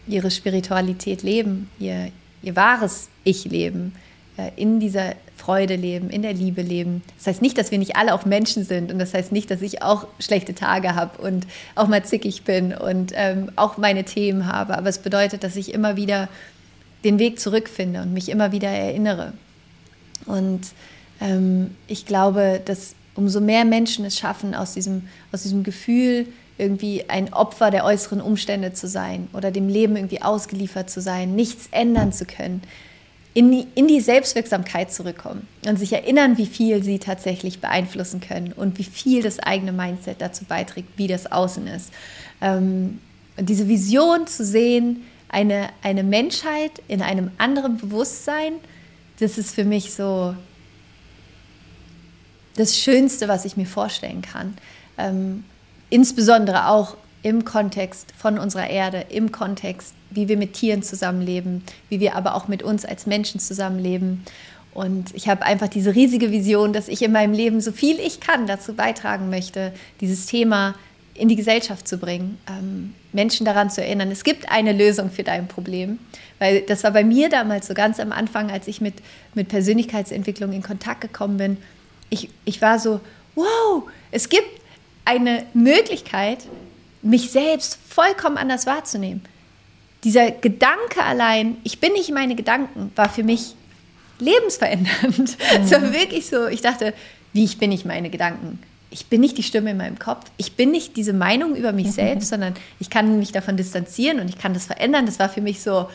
[0.06, 2.10] ihre Spiritualität leben, ihr,
[2.42, 3.94] ihr wahres Ich leben,
[4.36, 7.02] äh, in dieser Freude leben, in der Liebe leben.
[7.16, 9.62] Das heißt nicht, dass wir nicht alle auch Menschen sind und das heißt nicht, dass
[9.62, 14.46] ich auch schlechte Tage habe und auch mal zickig bin und ähm, auch meine Themen
[14.46, 16.28] habe, aber es bedeutet, dass ich immer wieder
[17.04, 19.34] den Weg zurückfinde und mich immer wieder erinnere.
[20.26, 20.62] Und
[21.20, 26.26] ähm, ich glaube, dass umso mehr Menschen es schaffen, aus diesem, aus diesem Gefühl,
[26.58, 31.34] irgendwie ein Opfer der äußeren Umstände zu sein oder dem Leben irgendwie ausgeliefert zu sein,
[31.34, 32.62] nichts ändern zu können,
[33.34, 38.52] in die, in die Selbstwirksamkeit zurückkommen und sich erinnern, wie viel sie tatsächlich beeinflussen können
[38.52, 41.92] und wie viel das eigene Mindset dazu beiträgt, wie das Außen ist.
[42.40, 43.00] Ähm,
[43.36, 48.52] und diese Vision zu sehen, eine, eine Menschheit in einem anderen Bewusstsein,
[49.18, 50.36] das ist für mich so
[52.56, 54.54] das Schönste, was ich mir vorstellen kann.
[54.98, 55.44] Ähm,
[55.90, 62.00] insbesondere auch im Kontext von unserer Erde, im Kontext, wie wir mit Tieren zusammenleben, wie
[62.00, 64.22] wir aber auch mit uns als Menschen zusammenleben.
[64.74, 68.20] Und ich habe einfach diese riesige Vision, dass ich in meinem Leben so viel ich
[68.20, 70.74] kann dazu beitragen möchte, dieses Thema
[71.14, 75.22] in die Gesellschaft zu bringen, ähm, Menschen daran zu erinnern, es gibt eine Lösung für
[75.22, 76.00] dein Problem.
[76.40, 78.94] Weil das war bei mir damals so ganz am Anfang, als ich mit,
[79.34, 81.56] mit Persönlichkeitsentwicklung in Kontakt gekommen bin.
[82.10, 83.00] Ich, ich war so,
[83.34, 84.48] wow, es gibt
[85.04, 86.38] eine Möglichkeit,
[87.02, 89.22] mich selbst vollkommen anders wahrzunehmen.
[90.04, 93.54] Dieser Gedanke allein, ich bin nicht meine Gedanken, war für mich
[94.18, 95.18] lebensverändernd.
[95.18, 95.26] Mhm.
[95.64, 96.94] Es war wirklich so, ich dachte,
[97.32, 98.58] wie ich bin nicht meine Gedanken.
[98.90, 100.30] Ich bin nicht die Stimme in meinem Kopf.
[100.36, 101.92] Ich bin nicht diese Meinung über mich mhm.
[101.92, 105.06] selbst, sondern ich kann mich davon distanzieren und ich kann das verändern.
[105.06, 105.88] Das war für mich so,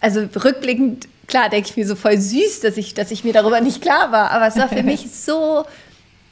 [0.00, 3.60] also rückblickend, klar, denke ich mir so voll süß, dass ich, dass ich mir darüber
[3.60, 4.30] nicht klar war.
[4.30, 5.64] Aber es war für mich so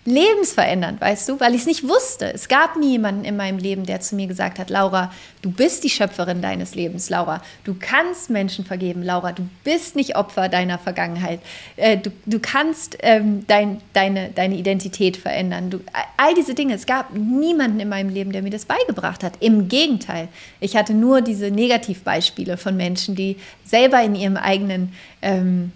[0.06, 2.32] lebensverändernd, weißt du, weil ich es nicht wusste.
[2.32, 5.90] Es gab niemanden in meinem Leben, der zu mir gesagt hat, Laura, du bist die
[5.90, 7.42] Schöpferin deines Lebens, Laura.
[7.64, 9.32] Du kannst Menschen vergeben, Laura.
[9.32, 11.40] Du bist nicht Opfer deiner Vergangenheit.
[11.76, 15.68] Äh, du, du kannst ähm, dein, deine, deine Identität verändern.
[15.68, 15.80] Du,
[16.16, 16.74] all diese Dinge.
[16.74, 19.34] Es gab niemanden in meinem Leben, der mir das beigebracht hat.
[19.40, 20.28] Im Gegenteil.
[20.60, 25.72] Ich hatte nur diese Negativbeispiele von Menschen, die selber in ihrem eigenen ähm,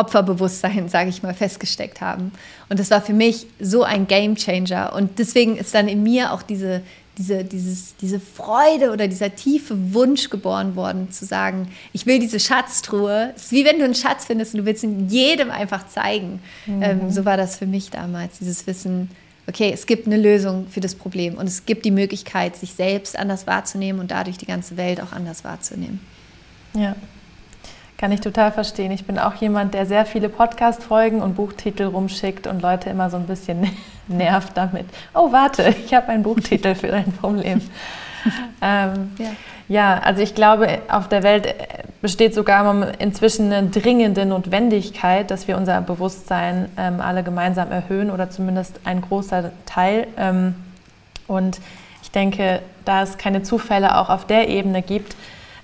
[0.00, 2.32] Opferbewusstsein, sage ich mal, festgesteckt haben.
[2.68, 4.94] Und das war für mich so ein Game Changer.
[4.94, 6.82] Und deswegen ist dann in mir auch diese,
[7.18, 12.40] diese, dieses, diese Freude oder dieser tiefe Wunsch geboren worden, zu sagen, ich will diese
[12.40, 13.32] Schatztruhe.
[13.36, 16.40] Es ist wie wenn du einen Schatz findest und du willst ihn jedem einfach zeigen.
[16.66, 16.82] Mhm.
[16.82, 19.10] Ähm, so war das für mich damals, dieses Wissen,
[19.46, 23.18] okay, es gibt eine Lösung für das Problem und es gibt die Möglichkeit, sich selbst
[23.18, 26.00] anders wahrzunehmen und dadurch die ganze Welt auch anders wahrzunehmen.
[26.74, 26.94] Ja,
[28.00, 28.92] kann ich total verstehen.
[28.92, 33.18] Ich bin auch jemand, der sehr viele Podcast-Folgen und Buchtitel rumschickt und Leute immer so
[33.18, 33.70] ein bisschen
[34.08, 34.86] nervt damit.
[35.12, 37.60] Oh, warte, ich habe einen Buchtitel für dein Problem.
[38.62, 39.26] ähm, ja.
[39.68, 41.54] ja, also ich glaube, auf der Welt
[42.00, 48.30] besteht sogar inzwischen eine dringende Notwendigkeit, dass wir unser Bewusstsein ähm, alle gemeinsam erhöhen oder
[48.30, 50.06] zumindest ein großer Teil.
[50.16, 50.54] Ähm,
[51.26, 51.60] und
[52.02, 55.16] ich denke, da es keine Zufälle auch auf der Ebene gibt,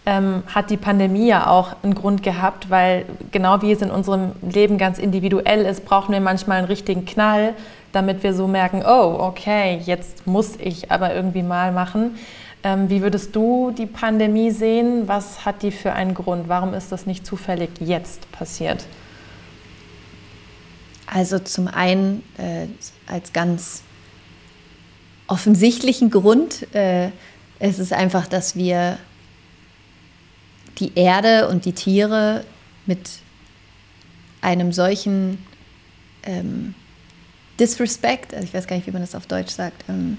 [0.07, 4.33] ähm, hat die Pandemie ja auch einen Grund gehabt, weil genau wie es in unserem
[4.40, 7.55] Leben ganz individuell ist, brauchen wir manchmal einen richtigen Knall,
[7.92, 12.16] damit wir so merken, oh, okay, jetzt muss ich aber irgendwie mal machen.
[12.62, 15.09] Ähm, wie würdest du die Pandemie sehen?
[15.09, 16.49] Was hat die für einen Grund?
[16.49, 18.85] Warum ist das nicht zufällig jetzt passiert?
[21.07, 22.66] Also zum einen äh,
[23.12, 23.83] als ganz
[25.27, 27.11] offensichtlichen Grund äh,
[27.59, 28.99] es ist einfach, dass wir
[30.79, 32.45] die Erde und die Tiere
[32.87, 33.11] mit
[34.41, 35.39] einem solchen
[36.23, 36.75] ähm,
[37.59, 40.19] Disrespect, also ich weiß gar nicht, wie man das auf Deutsch sagt, ähm,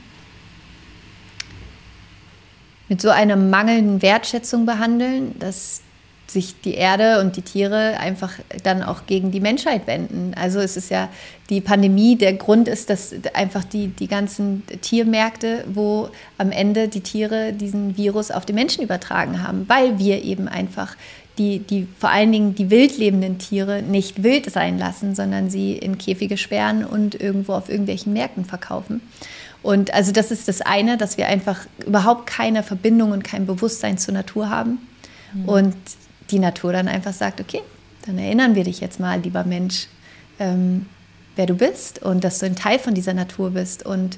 [2.89, 5.81] mit so einer mangelnden Wertschätzung behandeln, dass
[6.27, 10.33] sich die Erde und die Tiere einfach dann auch gegen die Menschheit wenden.
[10.35, 11.09] Also es ist ja
[11.49, 17.01] die Pandemie, der Grund ist, dass einfach die, die ganzen Tiermärkte, wo am Ende die
[17.01, 20.95] Tiere diesen Virus auf die Menschen übertragen haben, weil wir eben einfach
[21.37, 25.97] die, die vor allen Dingen die wildlebenden Tiere nicht wild sein lassen, sondern sie in
[25.97, 29.01] Käfige sperren und irgendwo auf irgendwelchen Märkten verkaufen.
[29.61, 33.97] Und also das ist das eine, dass wir einfach überhaupt keine Verbindung und kein Bewusstsein
[33.97, 34.79] zur Natur haben.
[35.33, 35.45] Mhm.
[35.49, 35.75] Und
[36.31, 37.61] die Natur dann einfach sagt, okay,
[38.05, 39.87] dann erinnern wir dich jetzt mal, lieber Mensch,
[40.39, 40.85] ähm,
[41.35, 43.85] wer du bist und dass du ein Teil von dieser Natur bist.
[43.85, 44.17] Und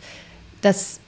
[0.62, 1.00] das,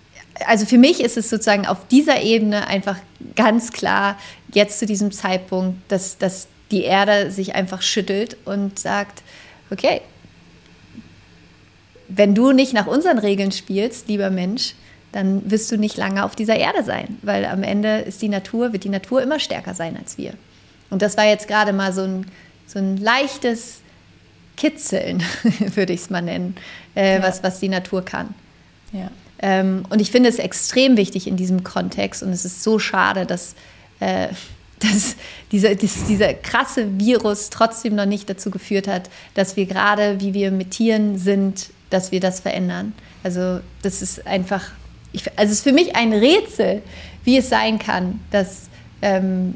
[0.45, 2.97] also für mich ist es sozusagen auf dieser Ebene einfach
[3.35, 4.17] ganz klar,
[4.53, 9.23] jetzt zu diesem Zeitpunkt, dass, dass die Erde sich einfach schüttelt und sagt,
[9.69, 10.01] okay,
[12.07, 14.75] wenn du nicht nach unseren Regeln spielst, lieber Mensch,
[15.11, 18.73] dann wirst du nicht lange auf dieser Erde sein, weil am Ende ist die Natur,
[18.73, 20.33] wird die Natur immer stärker sein als wir.
[20.91, 22.27] Und das war jetzt gerade mal so ein,
[22.67, 23.81] so ein leichtes
[24.57, 25.23] Kitzeln,
[25.73, 26.55] würde ich es mal nennen,
[26.95, 27.23] äh, ja.
[27.23, 28.35] was, was die Natur kann.
[28.91, 29.09] Ja.
[29.39, 33.25] Ähm, und ich finde es extrem wichtig in diesem Kontext und es ist so schade,
[33.25, 33.55] dass,
[33.99, 34.27] äh,
[34.79, 35.15] dass
[35.51, 40.33] dieser, dass dieser krasse Virus trotzdem noch nicht dazu geführt hat, dass wir gerade, wie
[40.33, 42.93] wir mit Tieren sind, dass wir das verändern.
[43.23, 44.71] Also das ist einfach,
[45.11, 46.81] ich, also es ist für mich ein Rätsel,
[47.23, 48.69] wie es sein kann, dass
[49.01, 49.55] ähm,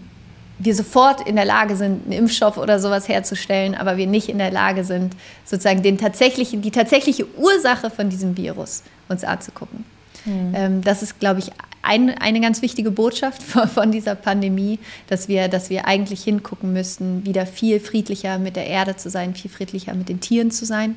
[0.58, 4.38] wir sofort in der Lage sind, einen Impfstoff oder sowas herzustellen, aber wir nicht in
[4.38, 9.84] der Lage sind, sozusagen den tatsächlichen, die tatsächliche Ursache von diesem Virus uns anzugucken.
[10.26, 10.82] Mhm.
[10.82, 11.52] das ist, glaube ich,
[11.84, 17.26] ein, eine ganz wichtige Botschaft von, dieser Pandemie, dass wir, dass wir eigentlich hingucken müssten,
[17.26, 20.96] wieder viel friedlicher mit der Erde zu sein, viel friedlicher mit den Tieren zu sein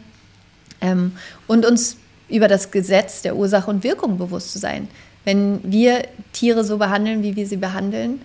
[0.80, 1.12] ähm,
[1.46, 4.88] und uns über das Gesetz der Ursache und Wirkung bewusst zu sein.
[5.24, 8.22] Wenn wir Tiere so behandeln, wie wir sie behandeln,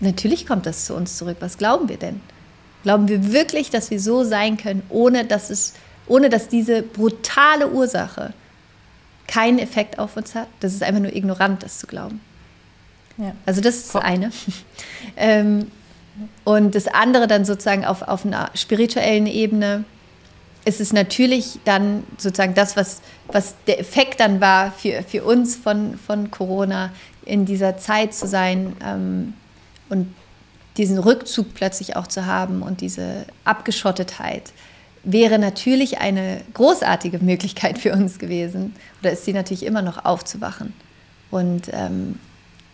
[0.00, 1.36] Natürlich kommt das zu uns zurück.
[1.40, 2.20] Was glauben wir denn?
[2.82, 5.74] Glauben wir wirklich, dass wir so sein können, ohne dass, es,
[6.06, 8.32] ohne dass diese brutale Ursache
[9.26, 10.48] keinen Effekt auf uns hat?
[10.60, 12.20] Das ist einfach nur ignorant, das zu glauben.
[13.18, 13.34] Ja.
[13.44, 14.32] Also das ist das eine.
[15.16, 15.70] ähm,
[16.44, 19.84] und das andere dann sozusagen auf, auf einer spirituellen Ebene
[20.64, 25.56] ist es natürlich dann sozusagen das, was, was der Effekt dann war für, für uns
[25.56, 26.90] von, von Corona,
[27.24, 29.34] in dieser Zeit zu sein, ähm,
[29.90, 30.14] und
[30.76, 34.52] diesen Rückzug plötzlich auch zu haben und diese Abgeschottetheit
[35.02, 38.74] wäre natürlich eine großartige Möglichkeit für uns gewesen.
[39.00, 40.72] Oder ist sie natürlich immer noch aufzuwachen
[41.30, 42.18] und ähm,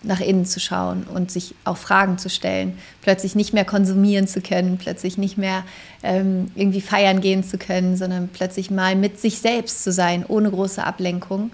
[0.02, 4.40] nach innen zu schauen und sich auch Fragen zu stellen, plötzlich nicht mehr konsumieren zu
[4.40, 5.64] können, plötzlich nicht mehr
[6.02, 10.50] ähm, irgendwie feiern gehen zu können, sondern plötzlich mal mit sich selbst zu sein, ohne
[10.50, 11.50] große Ablenkung,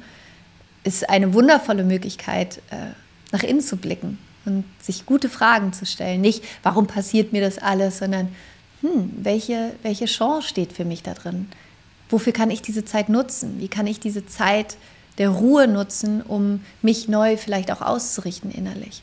[0.84, 2.92] ist eine wundervolle Möglichkeit, äh,
[3.30, 6.20] nach innen zu blicken und sich gute Fragen zu stellen.
[6.20, 8.28] Nicht, warum passiert mir das alles, sondern
[8.80, 11.48] hm, welche, welche Chance steht für mich da drin?
[12.10, 13.56] Wofür kann ich diese Zeit nutzen?
[13.58, 14.76] Wie kann ich diese Zeit
[15.18, 19.02] der Ruhe nutzen, um mich neu vielleicht auch auszurichten innerlich?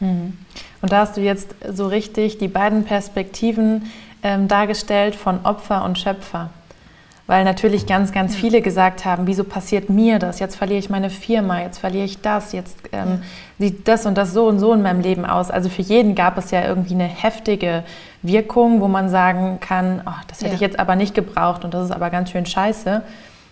[0.00, 0.36] Mhm.
[0.80, 3.90] Und da hast du jetzt so richtig die beiden Perspektiven
[4.22, 6.50] ähm, dargestellt von Opfer und Schöpfer.
[7.30, 10.40] Weil natürlich ganz, ganz viele gesagt haben, wieso passiert mir das?
[10.40, 13.22] Jetzt verliere ich meine Firma, jetzt verliere ich das, jetzt ähm,
[13.56, 15.48] sieht das und das so und so in meinem Leben aus.
[15.48, 17.84] Also für jeden gab es ja irgendwie eine heftige
[18.22, 20.54] Wirkung, wo man sagen kann, oh, das hätte ja.
[20.54, 23.02] ich jetzt aber nicht gebraucht und das ist aber ganz schön scheiße.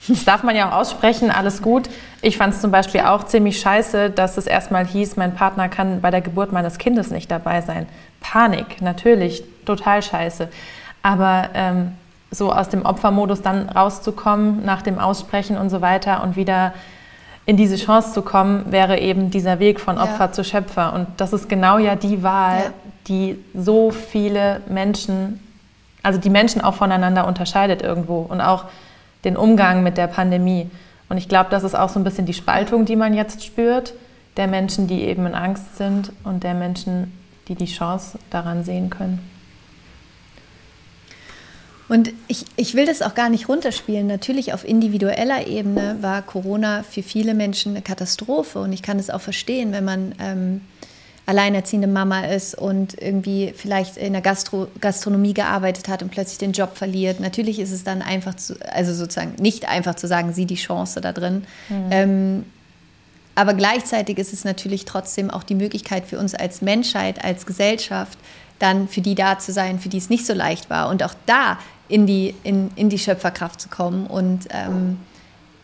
[0.08, 1.88] Das darf man ja auch aussprechen, alles gut.
[2.20, 6.00] Ich fand es zum Beispiel auch ziemlich scheiße, dass es erstmal hieß, mein Partner kann
[6.00, 7.86] bei der Geburt meines Kindes nicht dabei sein.
[8.20, 10.48] Panik, natürlich, total scheiße.
[11.00, 11.92] Aber ähm,
[12.30, 16.74] so aus dem Opfermodus dann rauszukommen nach dem Aussprechen und so weiter und wieder
[17.46, 20.32] in diese Chance zu kommen, wäre eben dieser Weg von Opfer ja.
[20.32, 20.92] zu Schöpfer.
[20.92, 22.70] Und das ist genau ja die Wahl, ja.
[23.06, 25.40] die so viele Menschen,
[26.02, 28.66] also die Menschen auch voneinander unterscheidet irgendwo und auch
[29.24, 30.70] den Umgang mit der Pandemie.
[31.08, 33.94] Und ich glaube, das ist auch so ein bisschen die Spaltung, die man jetzt spürt,
[34.36, 38.90] der Menschen, die eben in Angst sind und der Menschen, die die Chance daran sehen
[38.90, 39.20] können.
[41.88, 44.06] Und ich, ich will das auch gar nicht runterspielen.
[44.06, 48.60] Natürlich auf individueller Ebene war Corona für viele Menschen eine Katastrophe.
[48.60, 50.60] Und ich kann es auch verstehen, wenn man ähm,
[51.28, 56.52] alleinerziehende Mama ist und irgendwie vielleicht in der Gastro Gastronomie gearbeitet hat und plötzlich den
[56.52, 57.20] Job verliert.
[57.20, 61.00] Natürlich ist es dann einfach, zu, also sozusagen nicht einfach zu sagen, sieh die Chance
[61.00, 61.44] da drin.
[61.68, 61.86] Mhm.
[61.90, 62.44] Ähm,
[63.34, 68.18] aber gleichzeitig ist es natürlich trotzdem auch die Möglichkeit für uns als Menschheit, als Gesellschaft,
[68.58, 70.88] dann für die da zu sein, für die es nicht so leicht war.
[70.88, 74.98] Und auch da in die, in, in die Schöpferkraft zu kommen und ähm,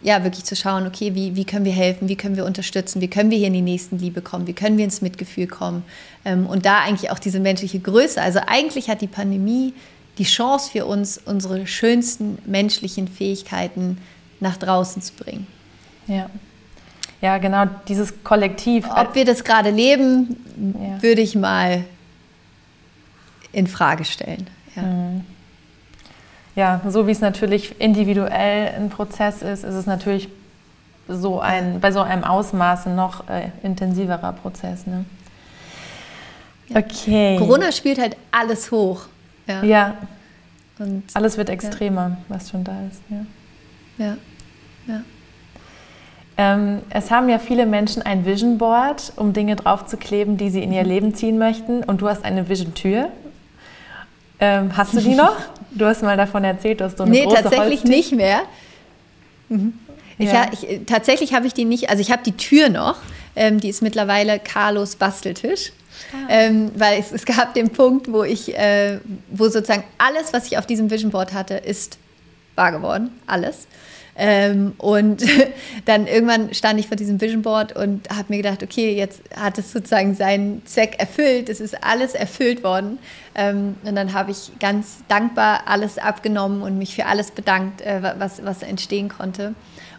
[0.05, 3.09] ja, wirklich zu schauen, okay, wie, wie können wir helfen, wie können wir unterstützen, wie
[3.09, 5.83] können wir hier in die nächsten Liebe kommen, wie können wir ins Mitgefühl kommen
[6.25, 8.21] ähm, und da eigentlich auch diese menschliche Größe.
[8.21, 9.73] Also eigentlich hat die Pandemie
[10.19, 13.99] die Chance für uns, unsere schönsten menschlichen Fähigkeiten
[14.41, 15.47] nach draußen zu bringen.
[16.07, 16.31] Ja.
[17.23, 18.87] Ja, genau, dieses Kollektiv.
[18.95, 20.37] Ob wir das gerade leben,
[20.79, 21.03] ja.
[21.03, 21.85] würde ich mal
[23.53, 24.47] in Frage stellen.
[24.77, 24.83] Ja.
[24.83, 25.04] Mhm
[26.57, 30.29] ja, so wie es natürlich individuell ein Prozess ist, ist es natürlich
[31.09, 34.87] so ein, bei so einem Ausmaß ein noch äh, intensiverer Prozess.
[34.87, 35.05] Ne?
[36.73, 37.37] Okay.
[37.39, 39.07] Corona spielt halt alles hoch.
[39.47, 39.63] Ja.
[39.63, 39.95] ja.
[40.79, 42.17] Und alles wird extremer, ja.
[42.29, 43.03] was schon da ist.
[43.11, 44.07] Ja.
[44.07, 44.17] ja.
[44.87, 45.01] ja.
[46.37, 50.73] Ähm, es haben ja viele Menschen ein Vision Board, um Dinge draufzukleben, die sie in
[50.73, 50.89] ihr mhm.
[50.89, 51.85] Leben ziehen möchten.
[51.85, 53.09] Und du hast eine Vision Tür.
[54.41, 55.37] Ähm, hast du die noch?
[55.75, 58.43] Du hast mal davon erzählt, dass du eine nee, große tatsächlich Holztür nicht mehr.
[59.49, 59.75] Mhm.
[60.19, 60.47] Ich, ja.
[60.53, 62.97] ich, tatsächlich habe ich die nicht, also ich habe die Tür noch,
[63.35, 65.73] ähm, die ist mittlerweile Carlos Basteltisch.
[66.13, 66.27] Ah.
[66.29, 68.99] Ähm, weil es, es, gab den Punkt, wo ich, äh,
[69.31, 71.99] wo sozusagen alles, was ich auf diesem Vision Board hatte, ist
[72.57, 73.11] wahr geworden.
[73.27, 73.67] Alles.
[74.17, 75.25] Ähm, und
[75.87, 79.59] dann irgendwann stand ich vor diesem Vision Board und habe mir gedacht, okay, jetzt hat
[79.59, 82.99] es sozusagen seinen Zweck erfüllt, es ist alles erfüllt worden.
[83.35, 88.01] Ähm, und dann habe ich ganz dankbar alles abgenommen und mich für alles bedankt, äh,
[88.19, 89.55] was, was entstehen konnte.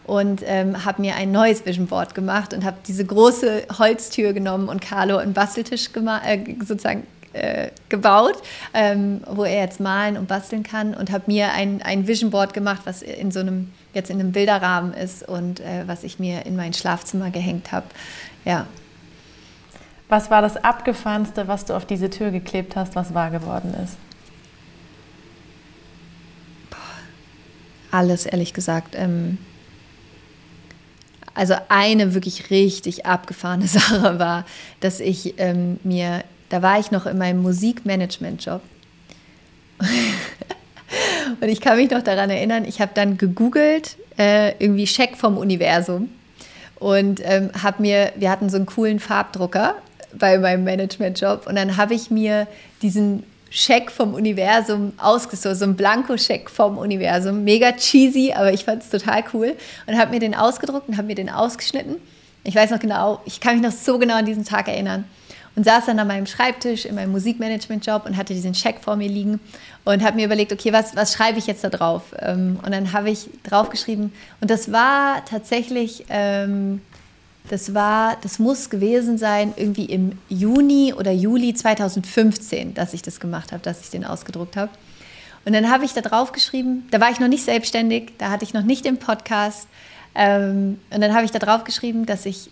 [0.05, 4.69] Und ähm, habe mir ein neues Vision Board gemacht und habe diese große Holztür genommen
[4.69, 8.41] und Carlo einen Basteltisch äh, sozusagen äh, gebaut,
[8.73, 12.53] ähm, wo er jetzt malen und basteln kann und habe mir ein, ein Vision Board
[12.53, 16.45] gemacht, was in so einem jetzt in einem Bilderrahmen ist und äh, was ich mir
[16.45, 17.85] in mein Schlafzimmer gehängt habe.
[18.43, 18.67] Ja.
[20.07, 23.97] Was war das Abgefahrenste, was du auf diese Tür geklebt hast, was wahr geworden ist?
[27.91, 28.95] Alles, ehrlich gesagt.
[28.95, 29.37] Ähm
[31.35, 34.45] also eine wirklich richtig abgefahrene Sache war,
[34.79, 38.61] dass ich ähm, mir, da war ich noch in meinem Musikmanagement-Job.
[41.41, 45.37] Und ich kann mich noch daran erinnern, ich habe dann gegoogelt, äh, irgendwie Scheck vom
[45.37, 46.09] Universum.
[46.75, 49.75] Und ähm, habe mir, wir hatten so einen coolen Farbdrucker
[50.13, 51.47] bei meinem Managementjob.
[51.47, 52.47] Und dann habe ich mir
[52.81, 57.43] diesen Scheck vom Universum ausgesucht, so ein Blankoscheck vom Universum.
[57.43, 59.55] Mega cheesy, aber ich fand es total cool.
[59.87, 61.95] Und habe mir den ausgedruckt und habe mir den ausgeschnitten.
[62.43, 65.05] Ich weiß noch genau, ich kann mich noch so genau an diesen Tag erinnern
[65.55, 69.07] und saß dann an meinem Schreibtisch in meinem Musikmanagement-Job und hatte diesen Scheck vor mir
[69.07, 69.39] liegen
[69.85, 72.03] und habe mir überlegt, okay, was, was schreibe ich jetzt da drauf?
[72.19, 76.81] Ähm, und dann habe ich draufgeschrieben und das war tatsächlich, ähm,
[77.49, 83.19] das war, das muss gewesen sein irgendwie im Juni oder Juli 2015, dass ich das
[83.19, 84.71] gemacht habe, dass ich den ausgedruckt habe.
[85.45, 88.43] Und dann habe ich da drauf geschrieben, da war ich noch nicht selbstständig, da hatte
[88.43, 89.67] ich noch nicht den Podcast.
[90.15, 92.49] Ähm, und dann habe ich da drauf geschrieben, dass ich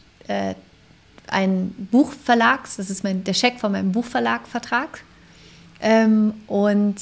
[1.27, 5.03] ein Buchverlags, das ist mein, der Scheck von meinem Buchverlagvertrag.
[5.81, 6.95] Ähm, und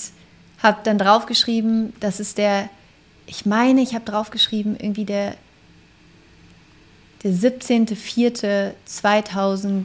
[0.62, 2.70] habe dann draufgeschrieben, das ist der,
[3.26, 5.36] ich meine, ich habe draufgeschrieben, irgendwie der,
[7.24, 9.84] der 17.04.2000.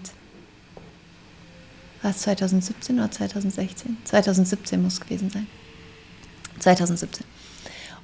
[2.03, 3.96] war es 2017 oder 2016?
[4.05, 5.46] 2017 muss es gewesen sein.
[6.59, 7.25] 2017.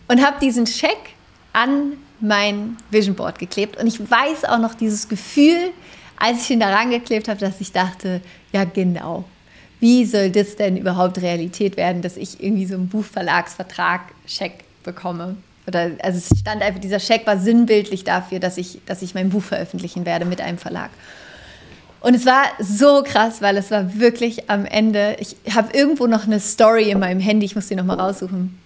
[0.08, 1.10] Und habe diesen Scheck
[1.52, 3.76] an mein Vision Board geklebt.
[3.76, 5.72] Und ich weiß auch noch dieses Gefühl,
[6.22, 8.20] als ich ihn da rangeklebt habe, dass ich dachte,
[8.52, 9.24] ja genau,
[9.80, 15.34] wie soll das denn überhaupt Realität werden, dass ich irgendwie so einen Buchverlagsvertrag, Scheck bekomme?
[15.66, 19.30] Oder, also es stand einfach, dieser Scheck war sinnbildlich dafür, dass ich, dass ich mein
[19.30, 20.90] Buch veröffentlichen werde mit einem Verlag.
[21.98, 26.24] Und es war so krass, weil es war wirklich am Ende, ich habe irgendwo noch
[26.24, 28.56] eine Story in meinem Handy, ich muss die nochmal raussuchen.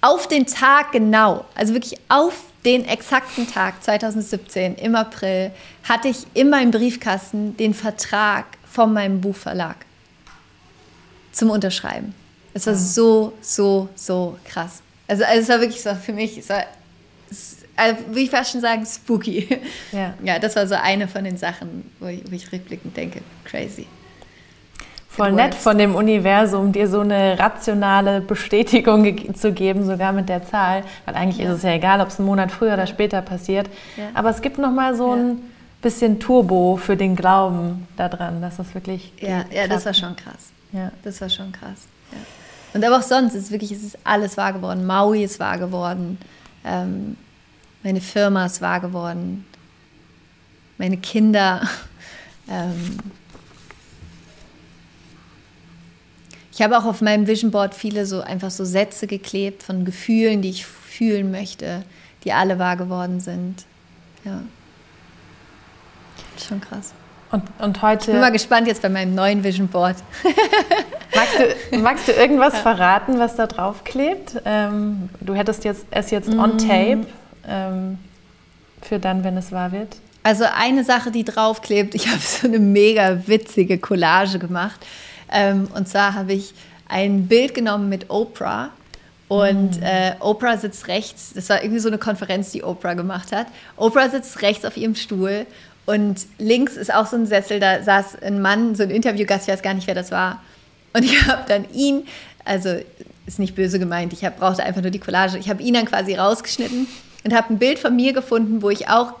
[0.00, 5.50] Auf den Tag genau, also wirklich auf den exakten Tag 2017 im April
[5.84, 9.76] hatte ich in meinem Briefkasten den Vertrag von meinem Buchverlag
[11.32, 12.14] zum Unterschreiben.
[12.54, 14.82] Es war so, so, so krass.
[15.08, 16.64] Also, also es war wirklich so für mich, es war,
[17.76, 19.48] also würde ich fast schon sagen, spooky.
[19.90, 20.14] Ja.
[20.22, 23.86] ja, das war so eine von den Sachen, wo ich, wo ich rückblickend denke, crazy.
[25.14, 30.30] Voll nett von dem Universum, dir so eine rationale Bestätigung ge zu geben, sogar mit
[30.30, 30.84] der Zahl.
[31.04, 31.50] Weil eigentlich ja.
[31.50, 33.68] ist es ja egal, ob es einen Monat früher oder später passiert.
[33.98, 34.04] Ja.
[34.14, 35.42] Aber es gibt noch mal so ein
[35.82, 39.12] bisschen Turbo für den Glauben daran, dass das wirklich.
[39.20, 40.48] Ja, ja das war schon krass.
[40.72, 40.90] Ja.
[41.02, 41.86] Das war schon krass.
[42.10, 42.18] Ja.
[42.72, 44.86] Und aber auch sonst ist wirklich, es ist alles wahr geworden.
[44.86, 46.16] Maui ist wahr geworden.
[46.64, 47.18] Ähm,
[47.82, 49.44] meine Firma ist wahr geworden.
[50.78, 51.60] Meine Kinder.
[52.50, 52.98] Ähm,
[56.62, 60.42] ich habe auch auf meinem Vision Board viele so einfach so Sätze geklebt von Gefühlen,
[60.42, 61.82] die ich fühlen möchte,
[62.22, 63.64] die alle wahr geworden sind.
[64.24, 64.42] Ja.
[66.48, 66.92] Schon krass.
[67.32, 68.02] Und, und heute.
[68.02, 69.96] Ich bin mal gespannt jetzt bei meinem neuen Vision Board.
[71.16, 71.34] magst,
[71.72, 74.40] du, magst du irgendwas verraten, was da drauf klebt?
[74.44, 76.58] Ähm, du hättest jetzt, es jetzt on mm.
[76.58, 77.06] tape
[77.48, 77.98] ähm,
[78.80, 79.96] für dann, wenn es wahr wird.
[80.22, 84.78] Also eine Sache, die draufklebt, ich habe so eine mega witzige Collage gemacht.
[85.32, 86.54] Ähm, und zwar habe ich
[86.88, 88.70] ein Bild genommen mit Oprah.
[89.28, 89.82] Und mm.
[89.82, 93.46] äh, Oprah sitzt rechts, das war irgendwie so eine Konferenz, die Oprah gemacht hat.
[93.76, 95.46] Oprah sitzt rechts auf ihrem Stuhl
[95.86, 99.52] und links ist auch so ein Sessel, da saß ein Mann, so ein Interviewgast, ich
[99.52, 100.42] weiß gar nicht, wer das war.
[100.92, 102.06] Und ich habe dann ihn,
[102.44, 102.76] also
[103.26, 105.86] ist nicht böse gemeint, ich hab, brauchte einfach nur die Collage, ich habe ihn dann
[105.86, 106.86] quasi rausgeschnitten
[107.24, 109.14] und habe ein Bild von mir gefunden, wo ich auch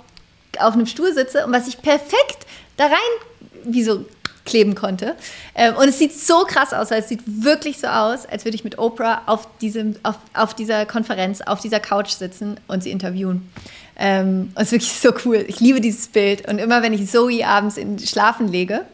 [0.58, 2.46] auf einem Stuhl sitze und was ich perfekt
[2.76, 4.04] da rein, wie so
[4.44, 5.14] kleben konnte.
[5.54, 8.54] Ähm, und es sieht so krass aus, weil es sieht wirklich so aus, als würde
[8.54, 12.90] ich mit Oprah auf, diesem, auf, auf dieser Konferenz, auf dieser Couch sitzen und sie
[12.90, 13.50] interviewen.
[13.96, 15.44] Ähm, und es ist wirklich so cool.
[15.46, 16.48] Ich liebe dieses Bild.
[16.48, 18.84] Und immer wenn ich Zoe abends in Schlafen lege,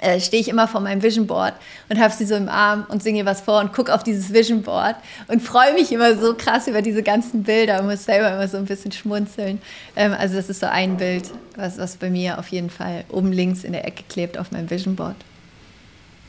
[0.00, 1.54] äh, stehe ich immer vor meinem Vision Board
[1.88, 4.32] und habe sie so im Arm und singe ihr was vor und gucke auf dieses
[4.32, 4.96] Vision Board
[5.28, 8.56] und freue mich immer so krass über diese ganzen Bilder und muss selber immer so
[8.56, 9.60] ein bisschen schmunzeln.
[9.96, 13.32] Ähm, also das ist so ein Bild, was, was bei mir auf jeden Fall oben
[13.32, 15.16] links in der Ecke klebt auf meinem Vision Board.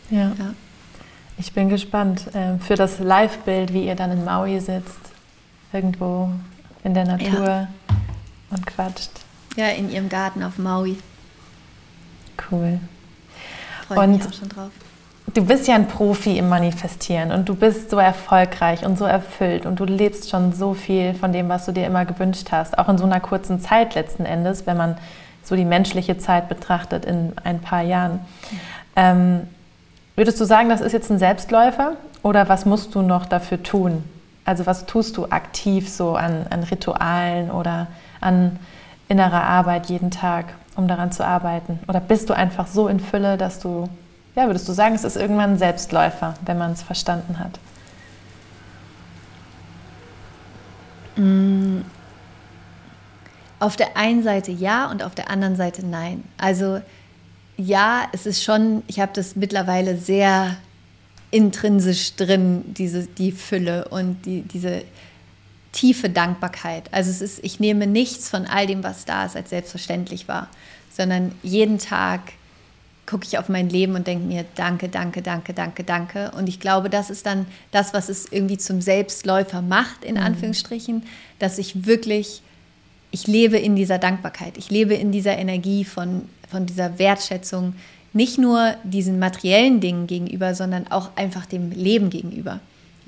[0.10, 0.32] Ja.
[0.38, 0.54] ja.
[1.38, 5.00] Ich bin gespannt äh, für das Live-Bild, wie ihr dann in Maui sitzt,
[5.72, 6.32] irgendwo
[6.84, 7.68] in der Natur ja.
[8.50, 9.12] und quatscht.
[9.56, 10.98] Ja, in ihrem Garten auf Maui.
[12.52, 12.80] Cool.
[13.96, 14.72] Freue mich auch schon drauf.
[15.34, 19.66] Du bist ja ein Profi im Manifestieren und du bist so erfolgreich und so erfüllt
[19.66, 22.90] und du lebst schon so viel von dem, was du dir immer gewünscht hast, auch
[22.90, 24.98] in so einer kurzen Zeit letzten Endes, wenn man
[25.44, 28.22] so die menschliche Zeit betrachtet in ein paar Jahren.
[28.96, 29.42] Ähm,
[30.16, 34.04] würdest du sagen, das ist jetzt ein Selbstläufer oder was musst du noch dafür tun?
[34.46, 37.88] Also was tust du aktiv so an, an Ritualen oder
[38.20, 38.58] an
[39.08, 40.46] innerer Arbeit jeden Tag?
[40.80, 41.80] Um daran zu arbeiten?
[41.88, 43.88] Oder bist du einfach so in Fülle, dass du,
[44.36, 47.60] ja, würdest du sagen, es ist irgendwann Selbstläufer, wenn man es verstanden hat?
[51.18, 51.82] Mm.
[53.60, 56.24] Auf der einen Seite ja und auf der anderen Seite nein.
[56.38, 56.80] Also
[57.58, 60.56] ja, es ist schon, ich habe das mittlerweile sehr
[61.30, 64.84] intrinsisch drin, diese, die Fülle und die, diese
[65.72, 66.92] tiefe Dankbarkeit.
[66.94, 70.48] Also es ist, ich nehme nichts von all dem, was da ist, als selbstverständlich war,
[70.92, 72.22] sondern jeden Tag
[73.06, 76.32] gucke ich auf mein Leben und denke mir, danke, danke, danke, danke, danke.
[76.38, 80.22] Und ich glaube, das ist dann das, was es irgendwie zum Selbstläufer macht, in mhm.
[80.22, 81.04] Anführungsstrichen,
[81.40, 82.44] dass ich wirklich,
[83.10, 87.74] ich lebe in dieser Dankbarkeit, ich lebe in dieser Energie von, von dieser Wertschätzung,
[88.14, 92.60] nicht nur diesen materiellen Dingen gegenüber, sondern auch einfach dem Leben gegenüber.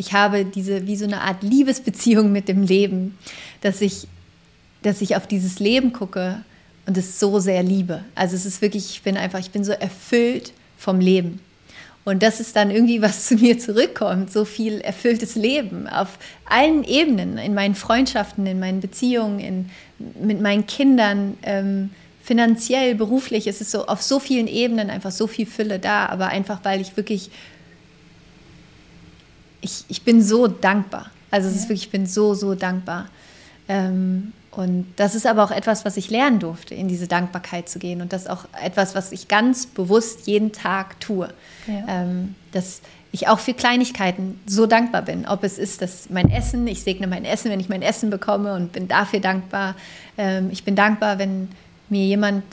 [0.02, 3.20] Ich habe diese wie so eine Art Liebesbeziehung mit dem Leben,
[3.62, 4.08] dass ich,
[4.82, 6.44] dass ich auf dieses Leben gucke
[6.88, 8.04] und es so sehr liebe.
[8.16, 11.40] Also es ist wirklich, ich bin einfach, ich bin so erfüllt vom Leben.
[12.04, 16.84] Und das ist dann irgendwie, was zu mir zurückkommt, so viel erfülltes Leben auf allen
[16.84, 19.70] Ebenen, in meinen Freundschaften, in meinen Beziehungen, in,
[20.20, 21.38] mit meinen Kindern.
[21.44, 21.92] Ähm,
[22.24, 26.28] finanziell, beruflich, es ist so auf so vielen Ebenen einfach so viel Fülle da, aber
[26.28, 27.32] einfach weil ich wirklich,
[29.62, 31.10] ich, ich bin so dankbar.
[31.30, 33.08] Also es ist wirklich, ich bin so, so dankbar.
[33.70, 37.80] Ähm, und das ist aber auch etwas, was ich lernen durfte, in diese Dankbarkeit zu
[37.80, 38.02] gehen.
[38.02, 41.30] Und das ist auch etwas, was ich ganz bewusst jeden Tag tue.
[41.68, 41.86] Ja.
[41.88, 42.82] Ähm, dass
[43.14, 45.26] ich auch für Kleinigkeiten so dankbar bin.
[45.26, 48.56] Ob es ist, dass mein Essen, ich segne mein Essen, wenn ich mein Essen bekomme
[48.56, 49.76] und bin dafür dankbar.
[50.18, 51.50] Ähm, ich bin dankbar, wenn
[51.90, 52.44] mir jemand,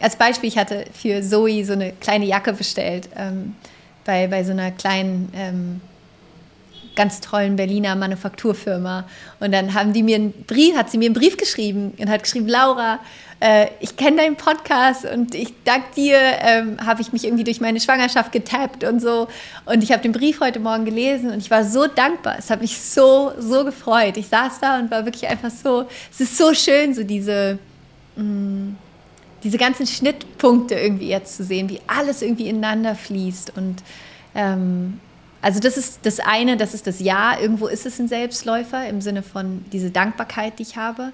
[0.00, 3.54] als Beispiel, ich hatte für Zoe so eine kleine Jacke bestellt, ähm,
[4.08, 5.82] bei, bei so einer kleinen ähm,
[6.96, 9.04] ganz tollen Berliner Manufakturfirma.
[9.38, 12.22] Und dann haben die mir einen Brief, hat sie mir einen Brief geschrieben und hat
[12.22, 13.00] geschrieben, Laura,
[13.38, 17.60] äh, ich kenne deinen Podcast und ich dank dir, ähm, habe ich mich irgendwie durch
[17.60, 19.28] meine Schwangerschaft getappt und so.
[19.66, 22.36] Und ich habe den Brief heute Morgen gelesen und ich war so dankbar.
[22.38, 24.16] Es hat mich so, so gefreut.
[24.16, 27.58] Ich saß da und war wirklich einfach so, es ist so schön, so diese,
[28.16, 28.76] mh, mm,
[29.48, 33.82] diese ganzen Schnittpunkte irgendwie jetzt zu sehen, wie alles irgendwie ineinander fließt und
[34.34, 35.00] ähm,
[35.40, 37.38] also das ist das eine, das ist das Ja.
[37.40, 41.12] Irgendwo ist es ein Selbstläufer im Sinne von diese Dankbarkeit, die ich habe.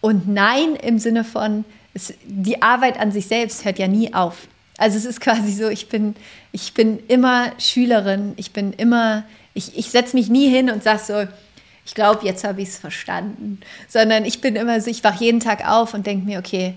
[0.00, 4.48] Und Nein im Sinne von, es, die Arbeit an sich selbst hört ja nie auf.
[4.78, 6.16] Also es ist quasi so, ich bin,
[6.50, 9.22] ich bin immer Schülerin, ich bin immer,
[9.54, 11.32] ich, ich setze mich nie hin und sage so,
[11.84, 13.60] ich glaube, jetzt habe ich es verstanden.
[13.86, 16.74] Sondern ich bin immer so, ich wache jeden Tag auf und denke mir, okay,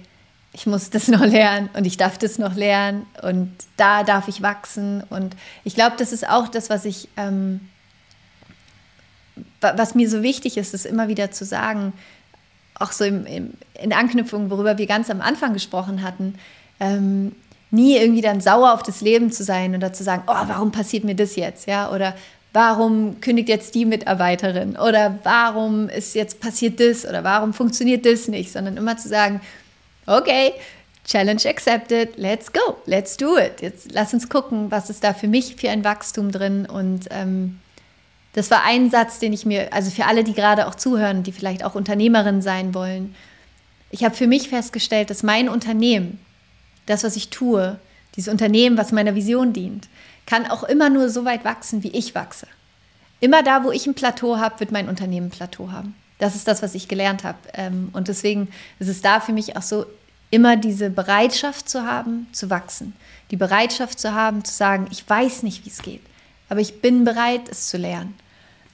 [0.51, 4.41] ich muss das noch lernen und ich darf das noch lernen und da darf ich
[4.41, 5.03] wachsen.
[5.09, 7.61] Und ich glaube, das ist auch das, was ich, ähm,
[9.61, 11.93] was mir so wichtig ist, ist immer wieder zu sagen,
[12.75, 16.35] auch so im, im, in Anknüpfung, worüber wir ganz am Anfang gesprochen hatten,
[16.79, 17.35] ähm,
[17.71, 21.03] nie irgendwie dann sauer auf das Leben zu sein oder zu sagen, oh, warum passiert
[21.03, 22.15] mir das jetzt, ja, oder
[22.53, 24.75] warum kündigt jetzt die Mitarbeiterin?
[24.75, 27.05] Oder warum ist jetzt passiert das?
[27.05, 29.41] Oder warum funktioniert das nicht, sondern immer zu sagen,
[30.09, 30.53] okay,
[31.05, 33.61] Challenge accepted, let's go, let's do it.
[33.61, 36.67] Jetzt lass uns gucken, was ist da für mich für ein Wachstum drin.
[36.67, 37.59] Und ähm,
[38.33, 41.31] das war ein Satz, den ich mir, also für alle, die gerade auch zuhören, die
[41.31, 43.15] vielleicht auch Unternehmerin sein wollen,
[43.91, 46.19] ich habe für mich festgestellt, dass mein Unternehmen,
[46.85, 47.79] das, was ich tue,
[48.15, 49.87] dieses Unternehmen, was meiner Vision dient,
[50.27, 52.45] kann auch immer nur so weit wachsen, wie ich wachse.
[53.19, 55.95] Immer da, wo ich ein Plateau habe, wird mein Unternehmen ein Plateau haben.
[56.19, 57.39] Das ist das, was ich gelernt habe.
[57.53, 59.85] Ähm, und deswegen ist es da für mich auch so
[60.31, 62.93] immer diese Bereitschaft zu haben, zu wachsen.
[63.31, 66.01] Die Bereitschaft zu haben, zu sagen, ich weiß nicht, wie es geht,
[66.49, 68.15] aber ich bin bereit, es zu lernen.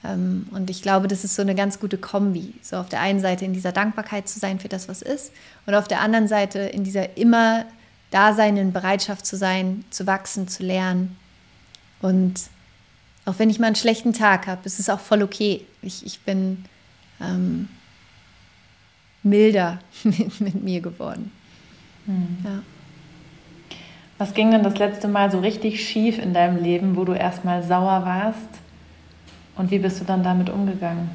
[0.04, 2.54] Ähm, und ich glaube, das ist so eine ganz gute Kombi.
[2.62, 5.32] So auf der einen Seite in dieser Dankbarkeit zu sein für das, was ist,
[5.66, 7.64] und auf der anderen Seite in dieser immer
[8.10, 11.16] daseinenden Bereitschaft zu sein, zu wachsen, zu lernen.
[12.00, 12.40] Und
[13.24, 15.66] auch wenn ich mal einen schlechten Tag habe, ist es auch voll okay.
[15.82, 16.64] Ich, ich bin
[17.20, 17.68] ähm,
[19.22, 21.32] milder mit, mit mir geworden.
[22.06, 22.38] Hm.
[22.44, 22.62] Ja.
[24.18, 27.62] Was ging denn das letzte Mal so richtig schief in deinem Leben, wo du erstmal
[27.62, 28.48] sauer warst?
[29.56, 31.10] Und wie bist du dann damit umgegangen?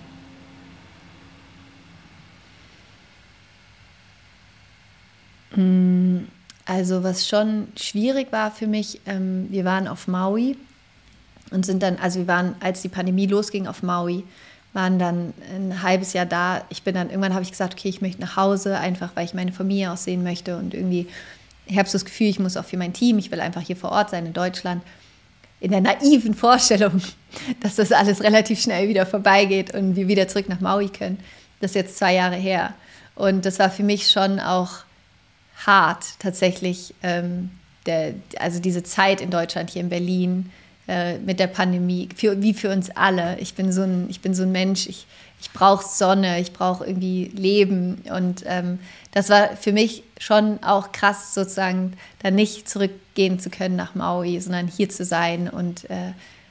[5.54, 6.28] Hm,
[6.66, 10.58] also was schon schwierig war für mich, ähm, wir waren auf Maui
[11.52, 14.24] und sind dann, also wir waren, als die Pandemie losging auf Maui,
[14.74, 16.64] waren dann ein halbes Jahr da.
[16.70, 19.34] Ich bin dann, irgendwann habe ich gesagt, okay, ich möchte nach Hause, einfach weil ich
[19.34, 21.08] meine Familie aussehen möchte und irgendwie,
[21.66, 23.76] ich habe so das Gefühl, ich muss auch für mein Team, ich will einfach hier
[23.76, 24.82] vor Ort sein in Deutschland.
[25.60, 27.02] In der naiven Vorstellung,
[27.62, 31.20] dass das alles relativ schnell wieder vorbeigeht und wir wieder zurück nach Maui können.
[31.60, 32.74] Das ist jetzt zwei Jahre her.
[33.16, 34.80] Und das war für mich schon auch
[35.66, 37.52] hart, tatsächlich, ähm,
[37.86, 40.52] der, also diese Zeit in Deutschland, hier in Berlin,
[40.92, 43.40] äh, mit der Pandemie, für, wie für uns alle.
[43.40, 45.08] Ich bin so ein, ich bin so ein Mensch, ich,
[45.40, 48.04] ich brauche Sonne, ich brauche irgendwie Leben.
[48.14, 48.78] Und ähm,
[49.14, 54.38] das war für mich schon auch krass, sozusagen da nicht zurückgehen zu können nach Maui,
[54.42, 55.48] sondern hier zu sein.
[55.48, 56.10] Und äh,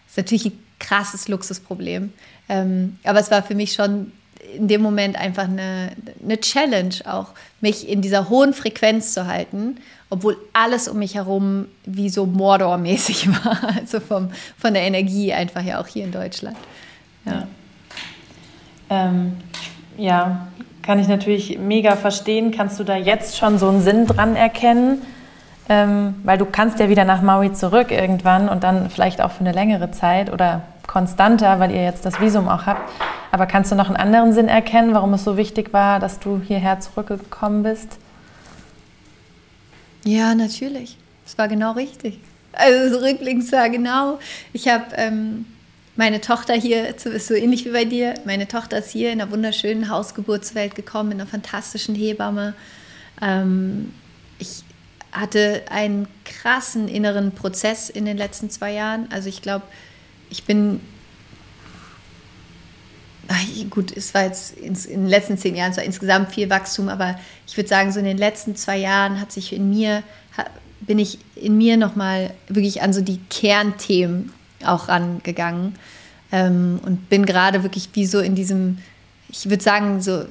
[0.08, 2.10] ist natürlich ein krasses Luxusproblem.
[2.48, 4.10] Ähm, aber es war für mich schon
[4.56, 5.90] in dem Moment einfach eine,
[6.24, 9.76] eine Challenge, auch mich in dieser hohen Frequenz zu halten
[10.10, 15.62] obwohl alles um mich herum wie so Mordor-mäßig war, also vom, von der Energie einfach
[15.62, 16.56] ja auch hier in Deutschland.
[17.24, 17.46] Ja.
[18.90, 19.36] Ähm,
[19.96, 20.48] ja,
[20.82, 22.50] kann ich natürlich mega verstehen.
[22.50, 25.02] Kannst du da jetzt schon so einen Sinn dran erkennen?
[25.68, 29.40] Ähm, weil du kannst ja wieder nach Maui zurück irgendwann und dann vielleicht auch für
[29.40, 32.90] eine längere Zeit oder konstanter, weil ihr jetzt das Visum auch habt.
[33.30, 36.40] Aber kannst du noch einen anderen Sinn erkennen, warum es so wichtig war, dass du
[36.44, 37.98] hierher zurückgekommen bist?
[40.04, 40.96] Ja, natürlich.
[41.26, 42.18] Es war genau richtig.
[42.52, 44.18] Also so rückblickend war genau.
[44.52, 45.46] Ich habe ähm,
[45.96, 49.88] meine Tochter hier, so ähnlich wie bei dir, meine Tochter ist hier in einer wunderschönen
[49.88, 52.54] Hausgeburtswelt gekommen, in einer fantastischen Hebamme.
[53.20, 53.92] Ähm,
[54.38, 54.64] ich
[55.12, 59.08] hatte einen krassen inneren Prozess in den letzten zwei Jahren.
[59.10, 59.64] Also ich glaube,
[60.30, 60.80] ich bin
[63.70, 67.56] gut, es war jetzt in, den letzten zehn Jahren zwar insgesamt viel Wachstum, aber ich
[67.56, 70.02] würde sagen, so in den letzten zwei Jahren hat sich in mir,
[70.80, 74.32] bin ich in mir nochmal wirklich an so die Kernthemen
[74.64, 75.76] auch rangegangen
[76.32, 78.78] ähm, und bin gerade wirklich wie so in diesem,
[79.28, 80.24] ich würde sagen, so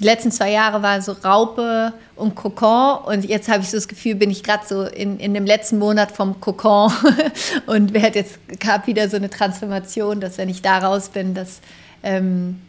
[0.00, 3.88] die letzten zwei Jahre war so Raupe und Kokon und jetzt habe ich so das
[3.88, 6.92] Gefühl, bin ich gerade so in, in dem letzten Monat vom Kokon
[7.66, 11.60] und werde jetzt gab wieder so eine Transformation, dass wenn ich da raus bin, dass
[12.02, 12.60] ähm,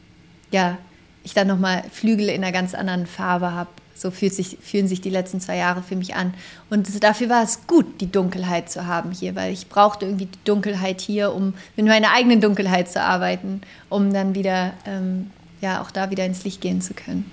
[0.51, 0.77] ja,
[1.23, 3.69] ich dann nochmal Flügel in einer ganz anderen Farbe habe.
[3.95, 6.33] So fühlt sich, fühlen sich die letzten zwei Jahre für mich an.
[6.69, 10.43] Und dafür war es gut, die Dunkelheit zu haben hier, weil ich brauchte irgendwie die
[10.45, 15.31] Dunkelheit hier, um mit meiner eigenen Dunkelheit zu arbeiten, um dann wieder ähm,
[15.61, 17.29] ja auch da wieder ins Licht gehen zu können.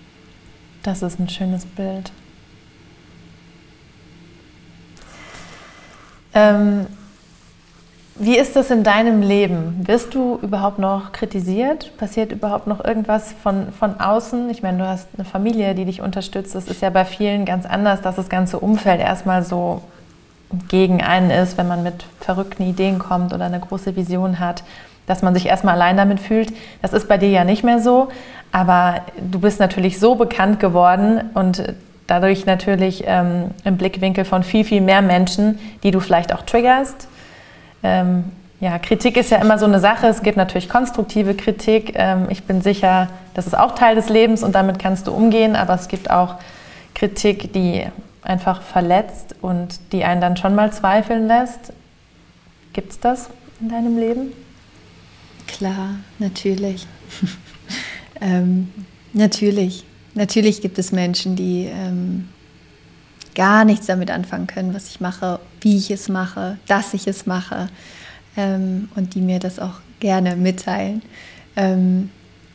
[0.82, 2.12] Das ist ein schönes Bild.
[6.32, 6.86] Ähm,
[8.20, 9.80] wie ist das in deinem Leben?
[9.86, 11.96] Wirst du überhaupt noch kritisiert?
[11.96, 14.50] Passiert überhaupt noch irgendwas von, von außen?
[14.50, 16.54] Ich meine, du hast eine Familie, die dich unterstützt.
[16.54, 19.82] Das ist ja bei vielen ganz anders, dass das ganze Umfeld erstmal so
[20.68, 24.62] gegen einen ist, wenn man mit verrückten Ideen kommt oder eine große Vision hat
[25.10, 26.52] dass man sich erstmal allein damit fühlt.
[26.82, 28.08] Das ist bei dir ja nicht mehr so,
[28.52, 31.74] aber du bist natürlich so bekannt geworden und
[32.06, 37.08] dadurch natürlich ähm, im Blickwinkel von viel, viel mehr Menschen, die du vielleicht auch triggerst.
[37.82, 38.24] Ähm,
[38.60, 40.06] ja, Kritik ist ja immer so eine Sache.
[40.06, 41.92] Es gibt natürlich konstruktive Kritik.
[41.94, 45.56] Ähm, ich bin sicher, das ist auch Teil des Lebens und damit kannst du umgehen,
[45.56, 46.36] aber es gibt auch
[46.94, 47.86] Kritik, die
[48.22, 51.72] einfach verletzt und die einen dann schon mal zweifeln lässt.
[52.74, 54.32] Gibt es das in deinem Leben?
[55.46, 56.86] Klar, natürlich.
[58.20, 58.70] ähm,
[59.14, 59.84] natürlich.
[60.14, 62.28] Natürlich gibt es Menschen, die ähm,
[63.40, 67.24] gar nichts damit anfangen können, was ich mache, wie ich es mache, dass ich es
[67.24, 67.70] mache
[68.36, 71.00] ähm, und die mir das auch gerne mitteilen.
[71.56, 72.10] Ähm,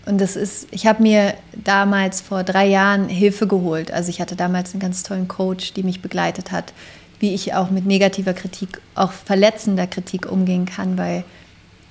[0.06, 3.90] und das ist, ich habe mir damals vor drei Jahren Hilfe geholt.
[3.90, 6.72] Also ich hatte damals einen ganz tollen Coach, die mich begleitet hat,
[7.20, 11.24] wie ich auch mit negativer Kritik, auch verletzender Kritik umgehen kann, weil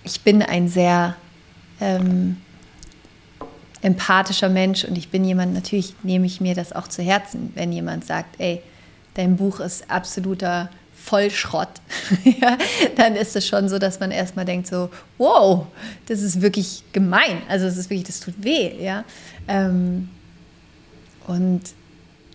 [0.04, 1.16] ich bin ein sehr
[1.80, 2.36] ähm,
[3.82, 7.72] empathischer Mensch und ich bin jemand, natürlich nehme ich mir das auch zu Herzen, wenn
[7.72, 8.62] jemand sagt, ey,
[9.14, 11.68] dein Buch ist absoluter Vollschrott,
[12.24, 12.56] ja,
[12.96, 14.88] dann ist es schon so, dass man erstmal denkt so,
[15.18, 15.66] wow,
[16.06, 19.04] das ist wirklich gemein, also das ist wirklich, das tut weh, ja.
[19.46, 20.08] Ähm,
[21.26, 21.62] und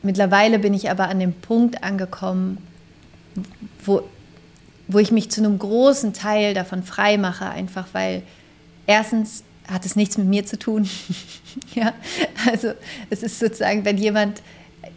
[0.03, 2.57] mittlerweile bin ich aber an dem Punkt angekommen,
[3.84, 4.03] wo
[4.89, 8.23] wo ich mich zu einem großen Teil davon frei mache, einfach weil
[8.88, 10.89] erstens hat es nichts mit mir zu tun.
[11.75, 11.93] ja,
[12.51, 12.73] also
[13.11, 14.41] es ist sozusagen, wenn jemand,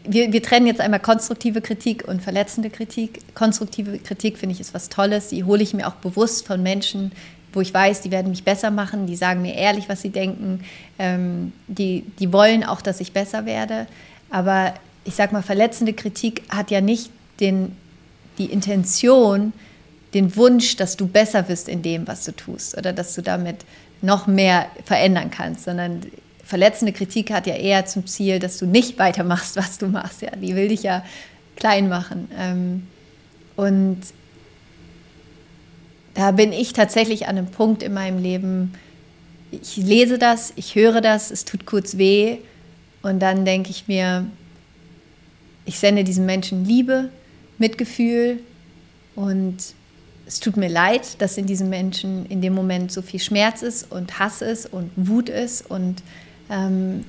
[0.05, 3.21] wir, wir trennen jetzt einmal konstruktive Kritik und verletzende Kritik.
[3.35, 7.13] Konstruktive Kritik finde ich ist was Tolles, die hole ich mir auch bewusst von Menschen,
[7.53, 10.65] wo ich weiß, die werden mich besser machen, die sagen mir ehrlich, was sie denken,
[10.99, 13.87] ähm, die, die wollen auch, dass ich besser werde.
[14.31, 14.75] Aber
[15.05, 17.77] ich sage mal, verletzende Kritik hat ja nicht den,
[18.39, 19.53] die Intention,
[20.15, 23.65] den Wunsch, dass du besser wirst in dem, was du tust oder dass du damit
[24.01, 26.03] noch mehr verändern kannst, sondern
[26.53, 30.21] verletzende Kritik hat ja eher zum Ziel, dass du nicht weitermachst, was du machst.
[30.21, 31.03] Ja, die will dich ja
[31.57, 32.29] klein machen.
[32.39, 32.87] Ähm,
[33.57, 34.03] und
[36.13, 38.75] da bin ich tatsächlich an einem Punkt in meinem Leben,
[39.51, 42.37] ich lese das, ich höre das, es tut kurz weh
[43.01, 44.27] und dann denke ich mir,
[45.65, 47.09] ich sende diesen Menschen Liebe,
[47.57, 48.41] Mitgefühl
[49.15, 49.57] und
[50.27, 53.91] es tut mir leid, dass in diesem Menschen in dem Moment so viel Schmerz ist
[53.91, 55.71] und Hass ist und Wut ist.
[55.71, 56.03] Und
[56.53, 57.05] ähm,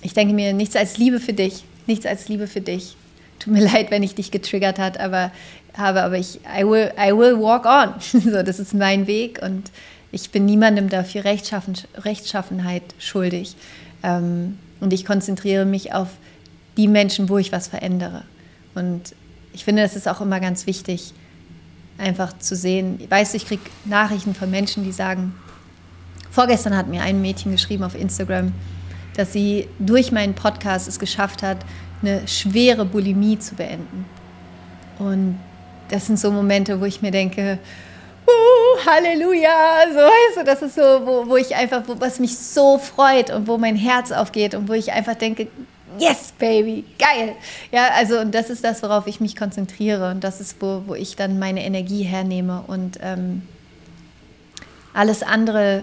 [0.00, 2.96] ich denke mir, nichts als Liebe für dich, nichts als Liebe für dich.
[3.38, 5.30] Tut mir leid, wenn ich dich getriggert hat, aber,
[5.74, 7.94] habe, aber ich, I will, I will walk on.
[8.20, 9.70] so, das ist mein Weg und
[10.10, 13.54] ich bin niemandem dafür Rechtschaffen, Rechtschaffenheit schuldig.
[14.02, 16.08] Ähm, und ich konzentriere mich auf
[16.76, 18.24] die Menschen, wo ich was verändere.
[18.74, 19.14] Und
[19.52, 21.12] ich finde, das ist auch immer ganz wichtig,
[21.98, 22.98] einfach zu sehen.
[23.08, 25.34] Weißt du, ich kriege Nachrichten von Menschen, die sagen,
[26.32, 28.52] vorgestern hat mir ein Mädchen geschrieben auf Instagram,
[29.16, 31.58] dass sie durch meinen Podcast es geschafft hat,
[32.00, 34.06] eine schwere Bulimie zu beenden.
[34.98, 35.38] Und
[35.90, 37.58] das sind so Momente, wo ich mir denke,
[38.26, 42.36] uh, Halleluja, so weißt du, das ist so, wo, wo ich einfach, wo, was mich
[42.36, 45.48] so freut und wo mein Herz aufgeht und wo ich einfach denke,
[45.98, 47.34] yes, baby, geil.
[47.70, 50.94] Ja, also und das ist das, worauf ich mich konzentriere und das ist, wo, wo
[50.94, 53.42] ich dann meine Energie hernehme und ähm,
[54.94, 55.82] alles andere,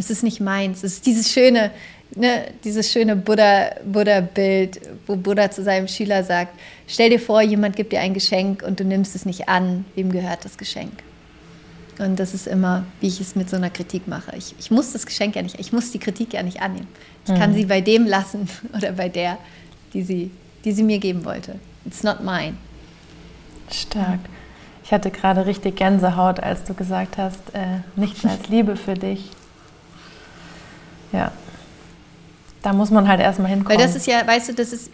[0.00, 0.82] es ist nicht meins.
[0.82, 1.70] Es ist dieses schöne,
[2.16, 7.76] ne, dieses schöne Buddha-Bild, Buddha wo Buddha zu seinem Schüler sagt, stell dir vor, jemand
[7.76, 10.92] gibt dir ein Geschenk und du nimmst es nicht an, wem gehört das Geschenk?
[11.98, 14.34] Und das ist immer, wie ich es mit so einer Kritik mache.
[14.36, 16.88] Ich, ich muss das Geschenk ja nicht, ich muss die Kritik ja nicht annehmen.
[17.26, 17.38] Ich mhm.
[17.38, 19.38] kann sie bei dem lassen oder bei der,
[19.92, 20.30] die sie,
[20.64, 21.56] die sie mir geben wollte.
[21.84, 22.54] It's not mine.
[23.70, 24.20] Stark.
[24.82, 29.30] Ich hatte gerade richtig Gänsehaut, als du gesagt hast, äh, nichts als Liebe für dich.
[31.12, 31.32] Ja.
[32.62, 33.78] Da muss man halt erstmal hinkommen.
[33.78, 34.90] Weil das ist ja, weißt du, das ist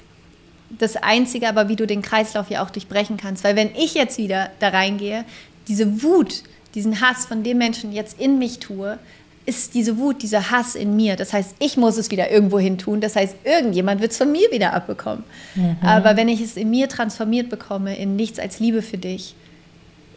[0.71, 3.45] das Einzige, aber wie du den Kreislauf ja auch durchbrechen kannst.
[3.45, 5.25] Weil wenn ich jetzt wieder da reingehe,
[5.69, 6.43] diese Wut,
[6.75, 8.99] diesen Hass von dem Menschen jetzt in mich tue,
[9.47, 11.15] ist diese Wut, dieser Hass in mir.
[11.15, 13.01] Das heißt, ich muss es wieder irgendwo hin tun.
[13.01, 15.23] Das heißt, irgendjemand wird es von mir wieder abbekommen.
[15.55, 15.77] Mhm.
[15.83, 19.37] Aber wenn ich es in mir transformiert bekomme, in nichts als Liebe für dich,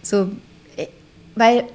[0.01, 0.31] so,
[0.77, 0.87] äh,
[1.35, 1.65] weil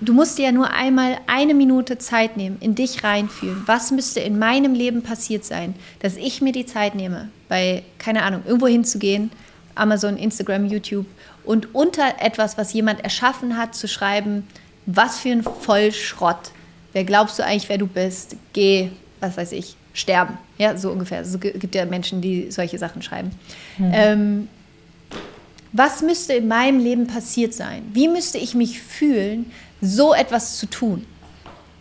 [0.00, 3.62] du musst dir ja nur einmal eine Minute Zeit nehmen, in dich reinfühlen.
[3.66, 8.22] Was müsste in meinem Leben passiert sein, dass ich mir die Zeit nehme, bei, keine
[8.22, 9.30] Ahnung, irgendwo hinzugehen,
[9.74, 11.06] Amazon, Instagram, YouTube
[11.44, 14.46] und unter etwas, was jemand erschaffen hat, zu schreiben,
[14.86, 16.52] was für ein Vollschrott.
[16.92, 18.36] Wer glaubst du eigentlich, wer du bist?
[18.52, 18.90] Geh,
[19.20, 20.38] was weiß ich, sterben.
[20.58, 21.20] Ja, so ungefähr.
[21.20, 23.30] Es gibt ja Menschen, die solche Sachen schreiben.
[23.78, 23.90] Mhm.
[23.92, 24.48] Ähm,
[25.72, 27.82] was müsste in meinem Leben passiert sein?
[27.92, 31.06] Wie müsste ich mich fühlen, so etwas zu tun?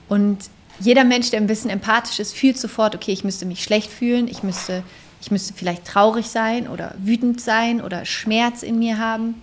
[0.08, 3.92] Und jeder Mensch, der ein bisschen empathisch ist, fühlt sofort, okay, ich müsste mich schlecht
[3.92, 4.84] fühlen, ich müsste,
[5.22, 9.36] ich müsste vielleicht traurig sein oder wütend sein oder Schmerz in mir haben.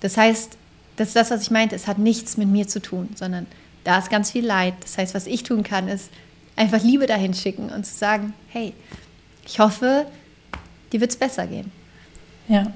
[0.00, 0.56] Das heißt,
[0.96, 3.46] das ist das, was ich meinte, es hat nichts mit mir zu tun, sondern
[3.84, 4.74] da ist ganz viel Leid.
[4.80, 6.10] Das heißt, was ich tun kann, ist
[6.54, 8.72] einfach Liebe dahin schicken und zu sagen, hey,
[9.44, 10.06] ich hoffe,
[10.92, 11.72] dir wird es besser gehen.
[12.48, 12.72] Ja.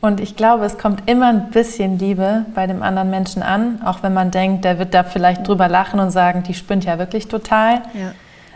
[0.00, 4.02] Und ich glaube, es kommt immer ein bisschen Liebe bei dem anderen Menschen an, auch
[4.02, 7.28] wenn man denkt, der wird da vielleicht drüber lachen und sagen, die spinnt ja wirklich
[7.28, 7.82] total.
[7.92, 8.12] Ja.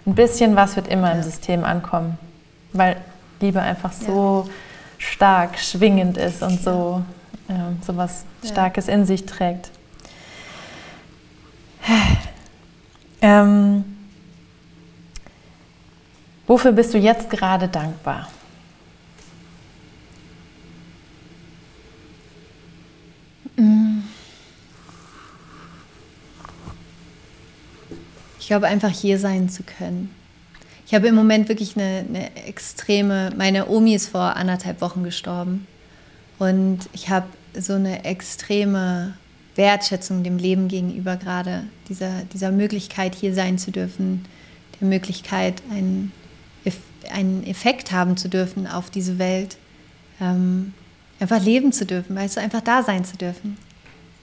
[0.07, 1.17] Ein bisschen was wird immer ja.
[1.17, 2.19] im System ankommen,
[2.73, 2.97] weil
[3.41, 4.53] Liebe einfach so ja.
[4.99, 7.03] stark schwingend ist und so
[7.87, 9.71] so was Starkes in sich trägt.
[13.21, 13.85] Ähm,
[16.47, 18.29] wofür bist du jetzt gerade dankbar?
[28.39, 30.11] Ich glaube, einfach hier sein zu können.
[30.87, 35.67] Ich habe im Moment wirklich eine, eine extreme, meine Omi ist vor anderthalb Wochen gestorben.
[36.39, 37.27] Und ich habe
[37.59, 39.15] so eine extreme
[39.57, 44.27] Wertschätzung dem Leben gegenüber gerade, dieser, dieser Möglichkeit, hier sein zu dürfen,
[44.81, 46.13] der Möglichkeit, einen,
[47.11, 49.57] einen Effekt haben zu dürfen auf diese Welt,
[50.21, 50.75] ähm,
[51.25, 53.57] einfach leben zu dürfen, weißt du, einfach da sein zu dürfen,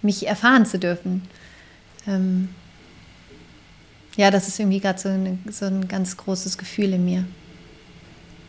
[0.03, 1.23] mich erfahren zu dürfen.
[2.07, 2.49] Ähm,
[4.15, 5.09] ja, das ist irgendwie gerade so,
[5.51, 7.25] so ein ganz großes Gefühl in mir.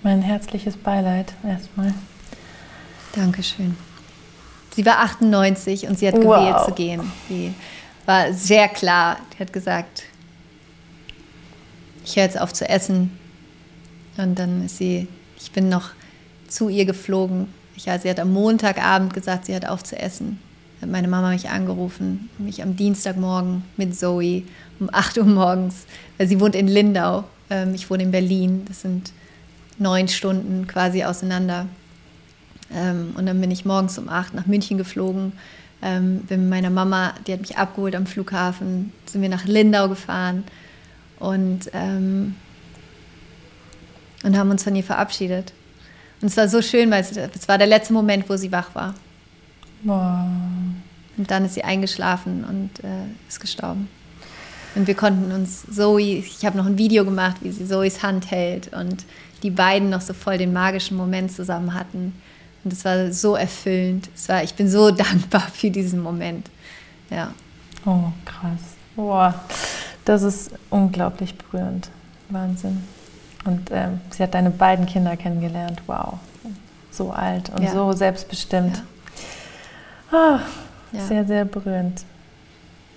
[0.03, 1.95] Mein herzliches Beileid erstmal.
[3.15, 3.75] Dankeschön.
[4.75, 6.67] Sie war 98 und sie hat gewählt wow.
[6.67, 7.11] zu gehen.
[7.29, 7.55] Sie
[8.05, 9.19] war sehr klar.
[9.33, 10.03] Die hat gesagt,
[12.05, 13.19] ich höre jetzt auf zu essen.
[14.19, 15.91] Und dann ist sie, ich bin noch
[16.49, 17.49] zu ihr geflogen.
[17.77, 20.39] Ich, ja, sie hat am Montagabend gesagt, sie hat auf zu essen.
[20.81, 24.43] Hat meine Mama mich angerufen, mich am Dienstagmorgen mit Zoe
[24.81, 25.87] um 8 Uhr morgens,
[26.19, 27.25] weil sie wohnt in Lindau.
[27.51, 28.65] Ähm, ich wohne in Berlin.
[28.67, 29.13] Das sind
[29.79, 31.67] neun Stunden quasi auseinander.
[32.75, 35.33] Ähm, und dann bin ich morgens um acht nach München geflogen.
[35.83, 39.89] Ähm, bin mit meiner Mama, die hat mich abgeholt am Flughafen, sind wir nach Lindau
[39.89, 40.45] gefahren
[41.19, 42.37] und, ähm,
[44.23, 45.53] und haben uns von ihr verabschiedet.
[46.23, 48.75] Und es war so schön, weil es, es war der letzte Moment, wo sie wach
[48.75, 48.95] war.
[49.83, 50.27] Wow.
[51.19, 53.89] Und dann ist sie eingeschlafen und äh, ist gestorben.
[54.75, 58.31] Und wir konnten uns Zoe, ich habe noch ein Video gemacht, wie sie Zoes Hand
[58.31, 59.05] hält und
[59.43, 62.15] die beiden noch so voll den magischen Moment zusammen hatten.
[62.65, 64.09] Und es war so erfüllend.
[64.15, 66.49] Es war, ich bin so dankbar für diesen Moment.
[67.11, 67.35] Ja.
[67.85, 68.61] Oh, krass.
[68.95, 69.35] Boah,
[70.05, 71.91] das ist unglaublich berührend.
[72.29, 72.83] Wahnsinn.
[73.45, 75.83] Und ähm, sie hat deine beiden Kinder kennengelernt.
[75.87, 76.15] Wow.
[76.91, 77.71] So alt und ja.
[77.71, 78.83] so selbstbestimmt.
[80.13, 80.39] Ja.
[80.39, 81.01] Oh, ja.
[81.01, 82.05] Sehr, sehr berührend.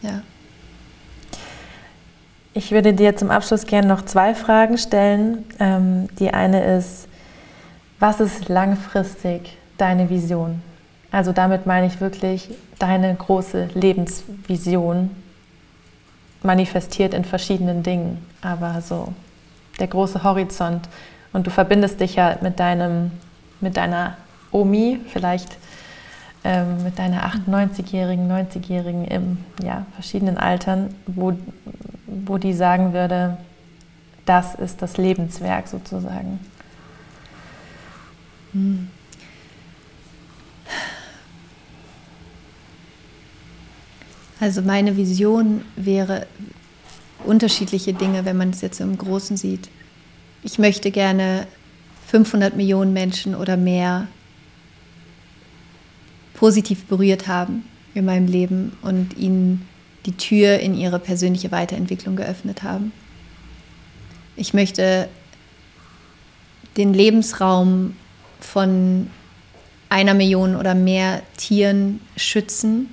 [0.02, 0.22] Ja.
[2.54, 5.46] Ich würde dir zum Abschluss gerne noch zwei Fragen stellen.
[5.60, 7.08] Ähm, die eine ist,
[8.00, 10.62] was ist langfristig deine Vision?
[11.12, 15.12] Also damit meine ich wirklich deine große Lebensvision,
[16.44, 19.14] manifestiert in verschiedenen Dingen, aber so
[19.80, 20.88] der große Horizont.
[21.34, 23.12] Und du verbindest dich ja mit deinem,
[23.62, 24.18] mit deiner
[24.52, 25.58] Omi, vielleicht
[26.46, 31.34] ähm, mit deiner 98-jährigen, 90-jährigen im ja, verschiedenen Altern, wo,
[32.06, 33.38] wo die sagen würde,
[34.26, 36.40] das ist das Lebenswerk sozusagen?
[38.54, 38.90] Hm.
[44.40, 46.28] Also meine Vision wäre
[47.24, 49.70] unterschiedliche Dinge, wenn man es jetzt im Großen sieht.
[50.44, 51.48] Ich möchte gerne
[52.08, 54.08] 500 Millionen Menschen oder mehr
[56.34, 57.64] positiv berührt haben
[57.94, 59.68] in meinem Leben und ihnen
[60.06, 62.92] die Tür in ihre persönliche Weiterentwicklung geöffnet haben.
[64.36, 65.10] Ich möchte
[66.78, 67.96] den Lebensraum
[68.40, 69.10] von
[69.90, 72.90] einer Million oder mehr Tieren schützen.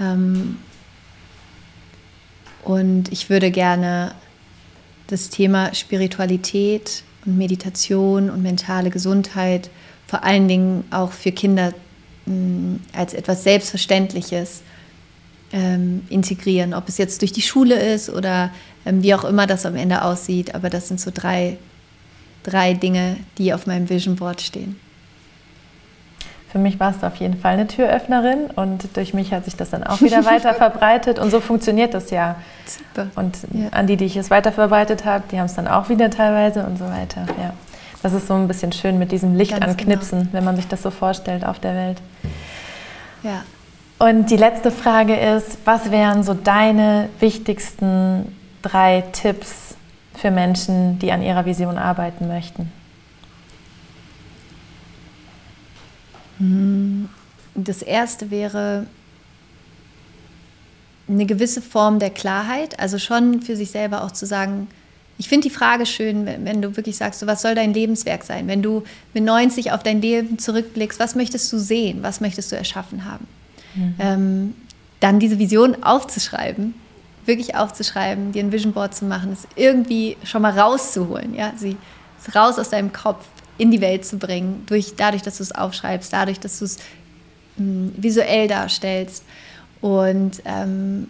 [0.00, 0.56] Ähm,
[2.64, 4.14] und ich würde gerne
[5.06, 9.70] das Thema Spiritualität und Meditation und mentale Gesundheit
[10.06, 11.72] vor allen Dingen auch für Kinder
[12.92, 14.62] als etwas Selbstverständliches
[15.52, 18.50] ähm, integrieren, ob es jetzt durch die Schule ist oder
[18.84, 20.54] ähm, wie auch immer das am Ende aussieht.
[20.54, 21.58] Aber das sind so drei,
[22.42, 24.76] drei Dinge, die auf meinem Vision Board stehen.
[26.50, 29.70] Für mich warst du auf jeden Fall eine Türöffnerin und durch mich hat sich das
[29.70, 32.36] dann auch wieder weiter verbreitet und so funktioniert das ja.
[32.66, 33.08] Super.
[33.14, 33.68] Und ja.
[33.70, 36.64] an die, die ich es weiter verbreitet habe, die haben es dann auch wieder teilweise
[36.64, 37.26] und so weiter.
[37.40, 37.52] Ja.
[38.02, 40.32] Das ist so ein bisschen schön mit diesem Licht Ganz anknipsen, genau.
[40.32, 41.98] wenn man sich das so vorstellt auf der Welt.
[43.22, 43.44] Ja.
[44.00, 49.76] Und die letzte Frage ist, was wären so deine wichtigsten drei Tipps
[50.14, 52.72] für Menschen, die an ihrer Vision arbeiten möchten?
[57.54, 58.86] Das erste wäre
[61.08, 64.68] eine gewisse Form der Klarheit, also schon für sich selber auch zu sagen,
[65.18, 68.24] ich finde die Frage schön, wenn, wenn, du wirklich sagst, so, was soll dein Lebenswerk
[68.24, 68.48] sein?
[68.48, 72.02] Wenn du mit 90 auf dein Leben zurückblickst, was möchtest du sehen?
[72.02, 73.26] Was möchtest du erschaffen haben?
[73.74, 73.94] Mhm.
[73.98, 74.54] Ähm,
[75.00, 76.72] dann diese Vision aufzuschreiben,
[77.26, 81.76] wirklich aufzuschreiben, dir ein Vision Board zu machen, es irgendwie schon mal rauszuholen, ja, sie
[82.34, 83.26] raus aus deinem Kopf
[83.60, 86.78] in die Welt zu bringen, durch, dadurch, dass du es aufschreibst, dadurch, dass du es
[87.56, 89.24] hm, visuell darstellst.
[89.80, 91.08] Und ähm,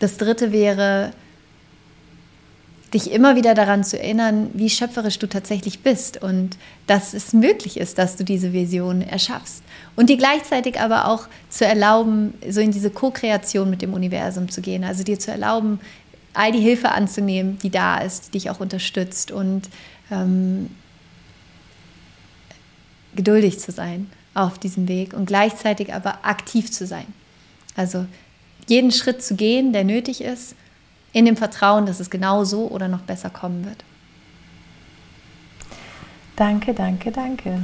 [0.00, 1.12] das dritte wäre,
[2.92, 7.76] dich immer wieder daran zu erinnern, wie schöpferisch du tatsächlich bist und dass es möglich
[7.76, 9.62] ist, dass du diese Vision erschaffst.
[9.96, 14.60] Und dir gleichzeitig aber auch zu erlauben, so in diese Co-Kreation mit dem Universum zu
[14.60, 14.84] gehen.
[14.84, 15.80] Also dir zu erlauben,
[16.34, 19.68] all die Hilfe anzunehmen, die da ist, die dich auch unterstützt und
[20.10, 20.70] ähm,
[23.16, 27.06] geduldig zu sein auf diesem Weg und gleichzeitig aber aktiv zu sein.
[27.76, 28.06] Also
[28.68, 30.54] jeden Schritt zu gehen, der nötig ist
[31.12, 33.84] in dem Vertrauen, dass es genau so oder noch besser kommen wird.
[36.36, 37.60] Danke, danke, danke.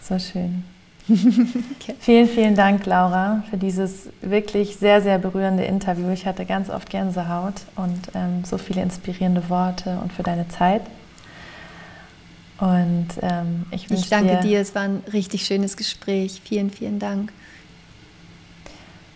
[0.00, 0.64] So schön.
[1.08, 1.94] okay.
[2.00, 6.10] Vielen, vielen Dank, Laura, für dieses wirklich sehr, sehr berührende Interview.
[6.10, 10.82] Ich hatte ganz oft Gänsehaut und ähm, so viele inspirierende Worte und für deine Zeit.
[12.58, 16.40] Und ähm, ich, ich danke dir, dir, es war ein richtig schönes Gespräch.
[16.42, 17.32] Vielen, vielen Dank.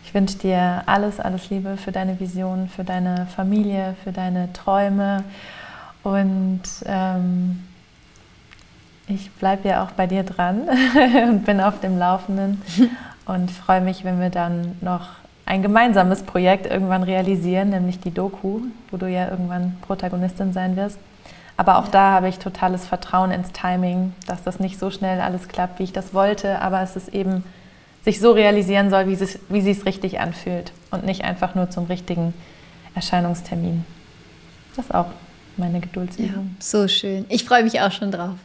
[0.04, 5.24] Ich wünsche dir alles, alles Liebe für deine Vision, für deine Familie, für deine Träume.
[6.02, 7.62] Und ähm,
[9.06, 10.68] ich bleibe ja auch bei dir dran
[11.28, 12.60] und bin auf dem Laufenden
[13.26, 15.08] und freue mich, wenn wir dann noch
[15.46, 18.60] ein gemeinsames Projekt irgendwann realisieren, nämlich die Doku,
[18.90, 20.98] wo du ja irgendwann Protagonistin sein wirst.
[21.60, 25.46] Aber auch da habe ich totales Vertrauen ins Timing, dass das nicht so schnell alles
[25.46, 27.44] klappt, wie ich das wollte, aber es ist eben
[28.02, 31.68] sich so realisieren soll, wie es, wie sie es richtig anfühlt und nicht einfach nur
[31.68, 32.32] zum richtigen
[32.94, 33.84] Erscheinungstermin.
[34.74, 35.08] Das ist auch
[35.58, 36.56] meine Geduldsübung.
[36.58, 37.26] Ja, so schön.
[37.28, 38.36] Ich freue mich auch schon drauf.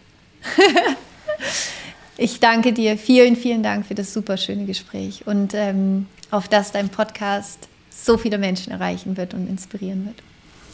[2.18, 2.98] ich danke dir.
[2.98, 8.18] Vielen, vielen Dank für das super schöne Gespräch und ähm, auf das dein Podcast so
[8.18, 10.18] viele Menschen erreichen wird und inspirieren wird.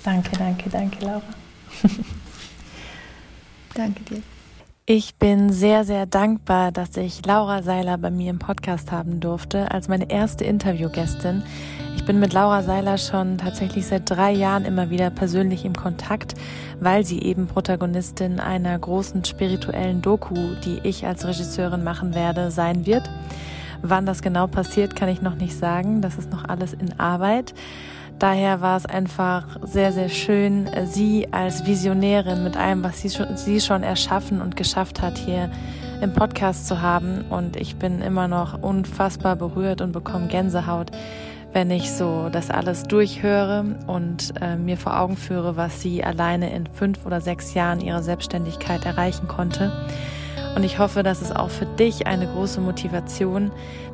[0.03, 1.21] Danke, danke, danke, Laura.
[3.73, 4.21] danke dir.
[4.87, 9.71] Ich bin sehr, sehr dankbar, dass ich Laura Seiler bei mir im Podcast haben durfte
[9.71, 11.43] als meine erste Interviewgästin.
[11.95, 16.33] Ich bin mit Laura Seiler schon tatsächlich seit drei Jahren immer wieder persönlich im Kontakt,
[16.79, 22.85] weil sie eben Protagonistin einer großen spirituellen Doku, die ich als Regisseurin machen werde, sein
[22.87, 23.07] wird.
[23.83, 26.01] Wann das genau passiert, kann ich noch nicht sagen.
[26.01, 27.53] Das ist noch alles in Arbeit.
[28.21, 33.35] Daher war es einfach sehr, sehr schön, sie als Visionärin mit allem, was sie schon,
[33.35, 35.49] sie schon erschaffen und geschafft hat, hier
[36.03, 37.25] im Podcast zu haben.
[37.31, 40.91] Und ich bin immer noch unfassbar berührt und bekomme Gänsehaut,
[41.51, 46.53] wenn ich so das alles durchhöre und äh, mir vor Augen führe, was sie alleine
[46.53, 49.71] in fünf oder sechs Jahren ihrer Selbstständigkeit erreichen konnte.
[50.55, 53.51] Und ich hoffe, dass es auch für dich eine große Motivation,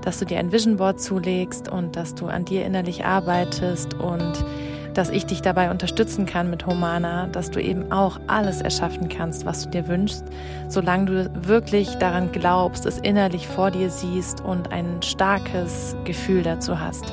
[0.07, 4.45] dass du dir ein Vision Board zulegst und dass du an dir innerlich arbeitest und
[4.93, 9.45] dass ich dich dabei unterstützen kann mit Humana, dass du eben auch alles erschaffen kannst,
[9.45, 10.23] was du dir wünschst,
[10.69, 16.79] solange du wirklich daran glaubst, es innerlich vor dir siehst und ein starkes Gefühl dazu
[16.79, 17.11] hast.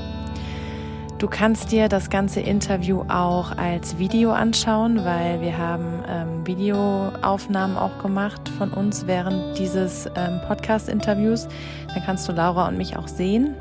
[1.24, 7.78] Du kannst dir das ganze Interview auch als Video anschauen, weil wir haben ähm, Videoaufnahmen
[7.78, 11.48] auch gemacht von uns während dieses ähm, Podcast-Interviews.
[11.94, 13.54] Dann kannst du Laura und mich auch sehen.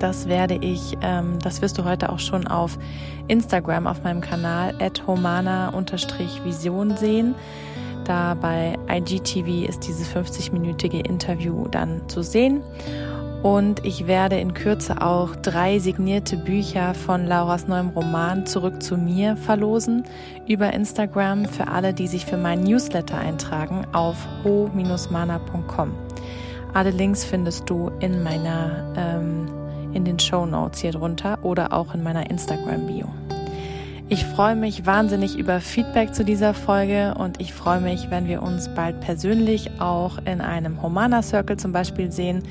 [0.00, 2.76] Das werde ich, ähm, das wirst du heute auch schon auf
[3.28, 4.74] Instagram auf meinem Kanal
[5.06, 7.36] homana-vision sehen.
[8.02, 12.60] Da bei IGTV ist dieses 50-minütige Interview dann zu sehen.
[13.42, 18.96] Und ich werde in Kürze auch drei signierte Bücher von Lauras neuem Roman Zurück zu
[18.96, 20.04] mir verlosen
[20.46, 25.92] über Instagram für alle, die sich für meinen Newsletter eintragen auf ho-mana.com.
[26.72, 29.48] Alle Links findest du in meiner ähm,
[29.92, 33.08] in den Show Notes hier drunter oder auch in meiner Instagram Bio.
[34.12, 38.42] Ich freue mich wahnsinnig über Feedback zu dieser Folge und ich freue mich, wenn wir
[38.42, 42.42] uns bald persönlich auch in einem Humana Circle zum Beispiel sehen.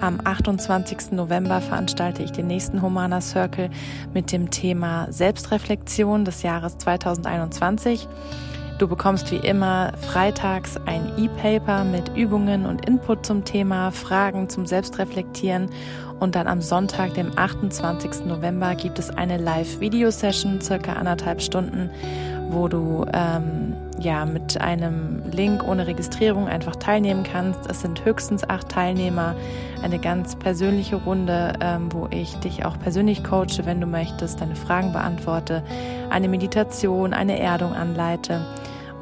[0.00, 1.12] Am 28.
[1.12, 3.70] November veranstalte ich den nächsten Humana Circle
[4.12, 8.08] mit dem Thema Selbstreflexion des Jahres 2021.
[8.78, 14.66] Du bekommst wie immer freitags ein E-Paper mit Übungen und Input zum Thema, Fragen zum
[14.66, 15.70] Selbstreflektieren
[16.24, 18.24] und dann am Sonntag, dem 28.
[18.24, 21.90] November, gibt es eine Live-Video-Session, circa anderthalb Stunden,
[22.48, 27.70] wo du ähm, ja mit einem Link ohne Registrierung einfach teilnehmen kannst.
[27.70, 29.34] Es sind höchstens acht Teilnehmer,
[29.82, 34.56] eine ganz persönliche Runde, ähm, wo ich dich auch persönlich coache, wenn du möchtest, deine
[34.56, 35.62] Fragen beantworte,
[36.08, 38.40] eine Meditation, eine Erdung anleite.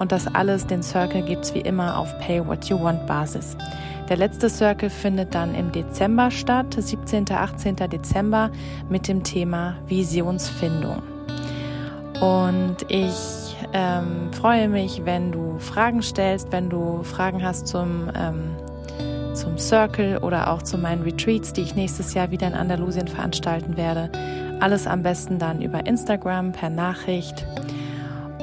[0.00, 3.56] Und das alles, den Circle gibt es wie immer auf Pay What You Want Basis.
[4.12, 7.32] Der letzte Circle findet dann im Dezember statt, 17.
[7.32, 7.76] 18.
[7.76, 8.50] Dezember,
[8.90, 11.02] mit dem Thema Visionsfindung.
[12.20, 18.54] Und ich ähm, freue mich, wenn du Fragen stellst, wenn du Fragen hast zum, ähm,
[19.32, 23.78] zum Circle oder auch zu meinen Retreats, die ich nächstes Jahr wieder in Andalusien veranstalten
[23.78, 24.12] werde.
[24.60, 27.46] Alles am besten dann über Instagram per Nachricht.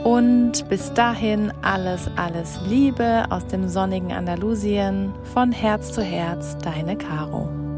[0.03, 6.97] Und bis dahin alles, alles Liebe aus dem sonnigen Andalusien, von Herz zu Herz, deine
[6.97, 7.68] Caro.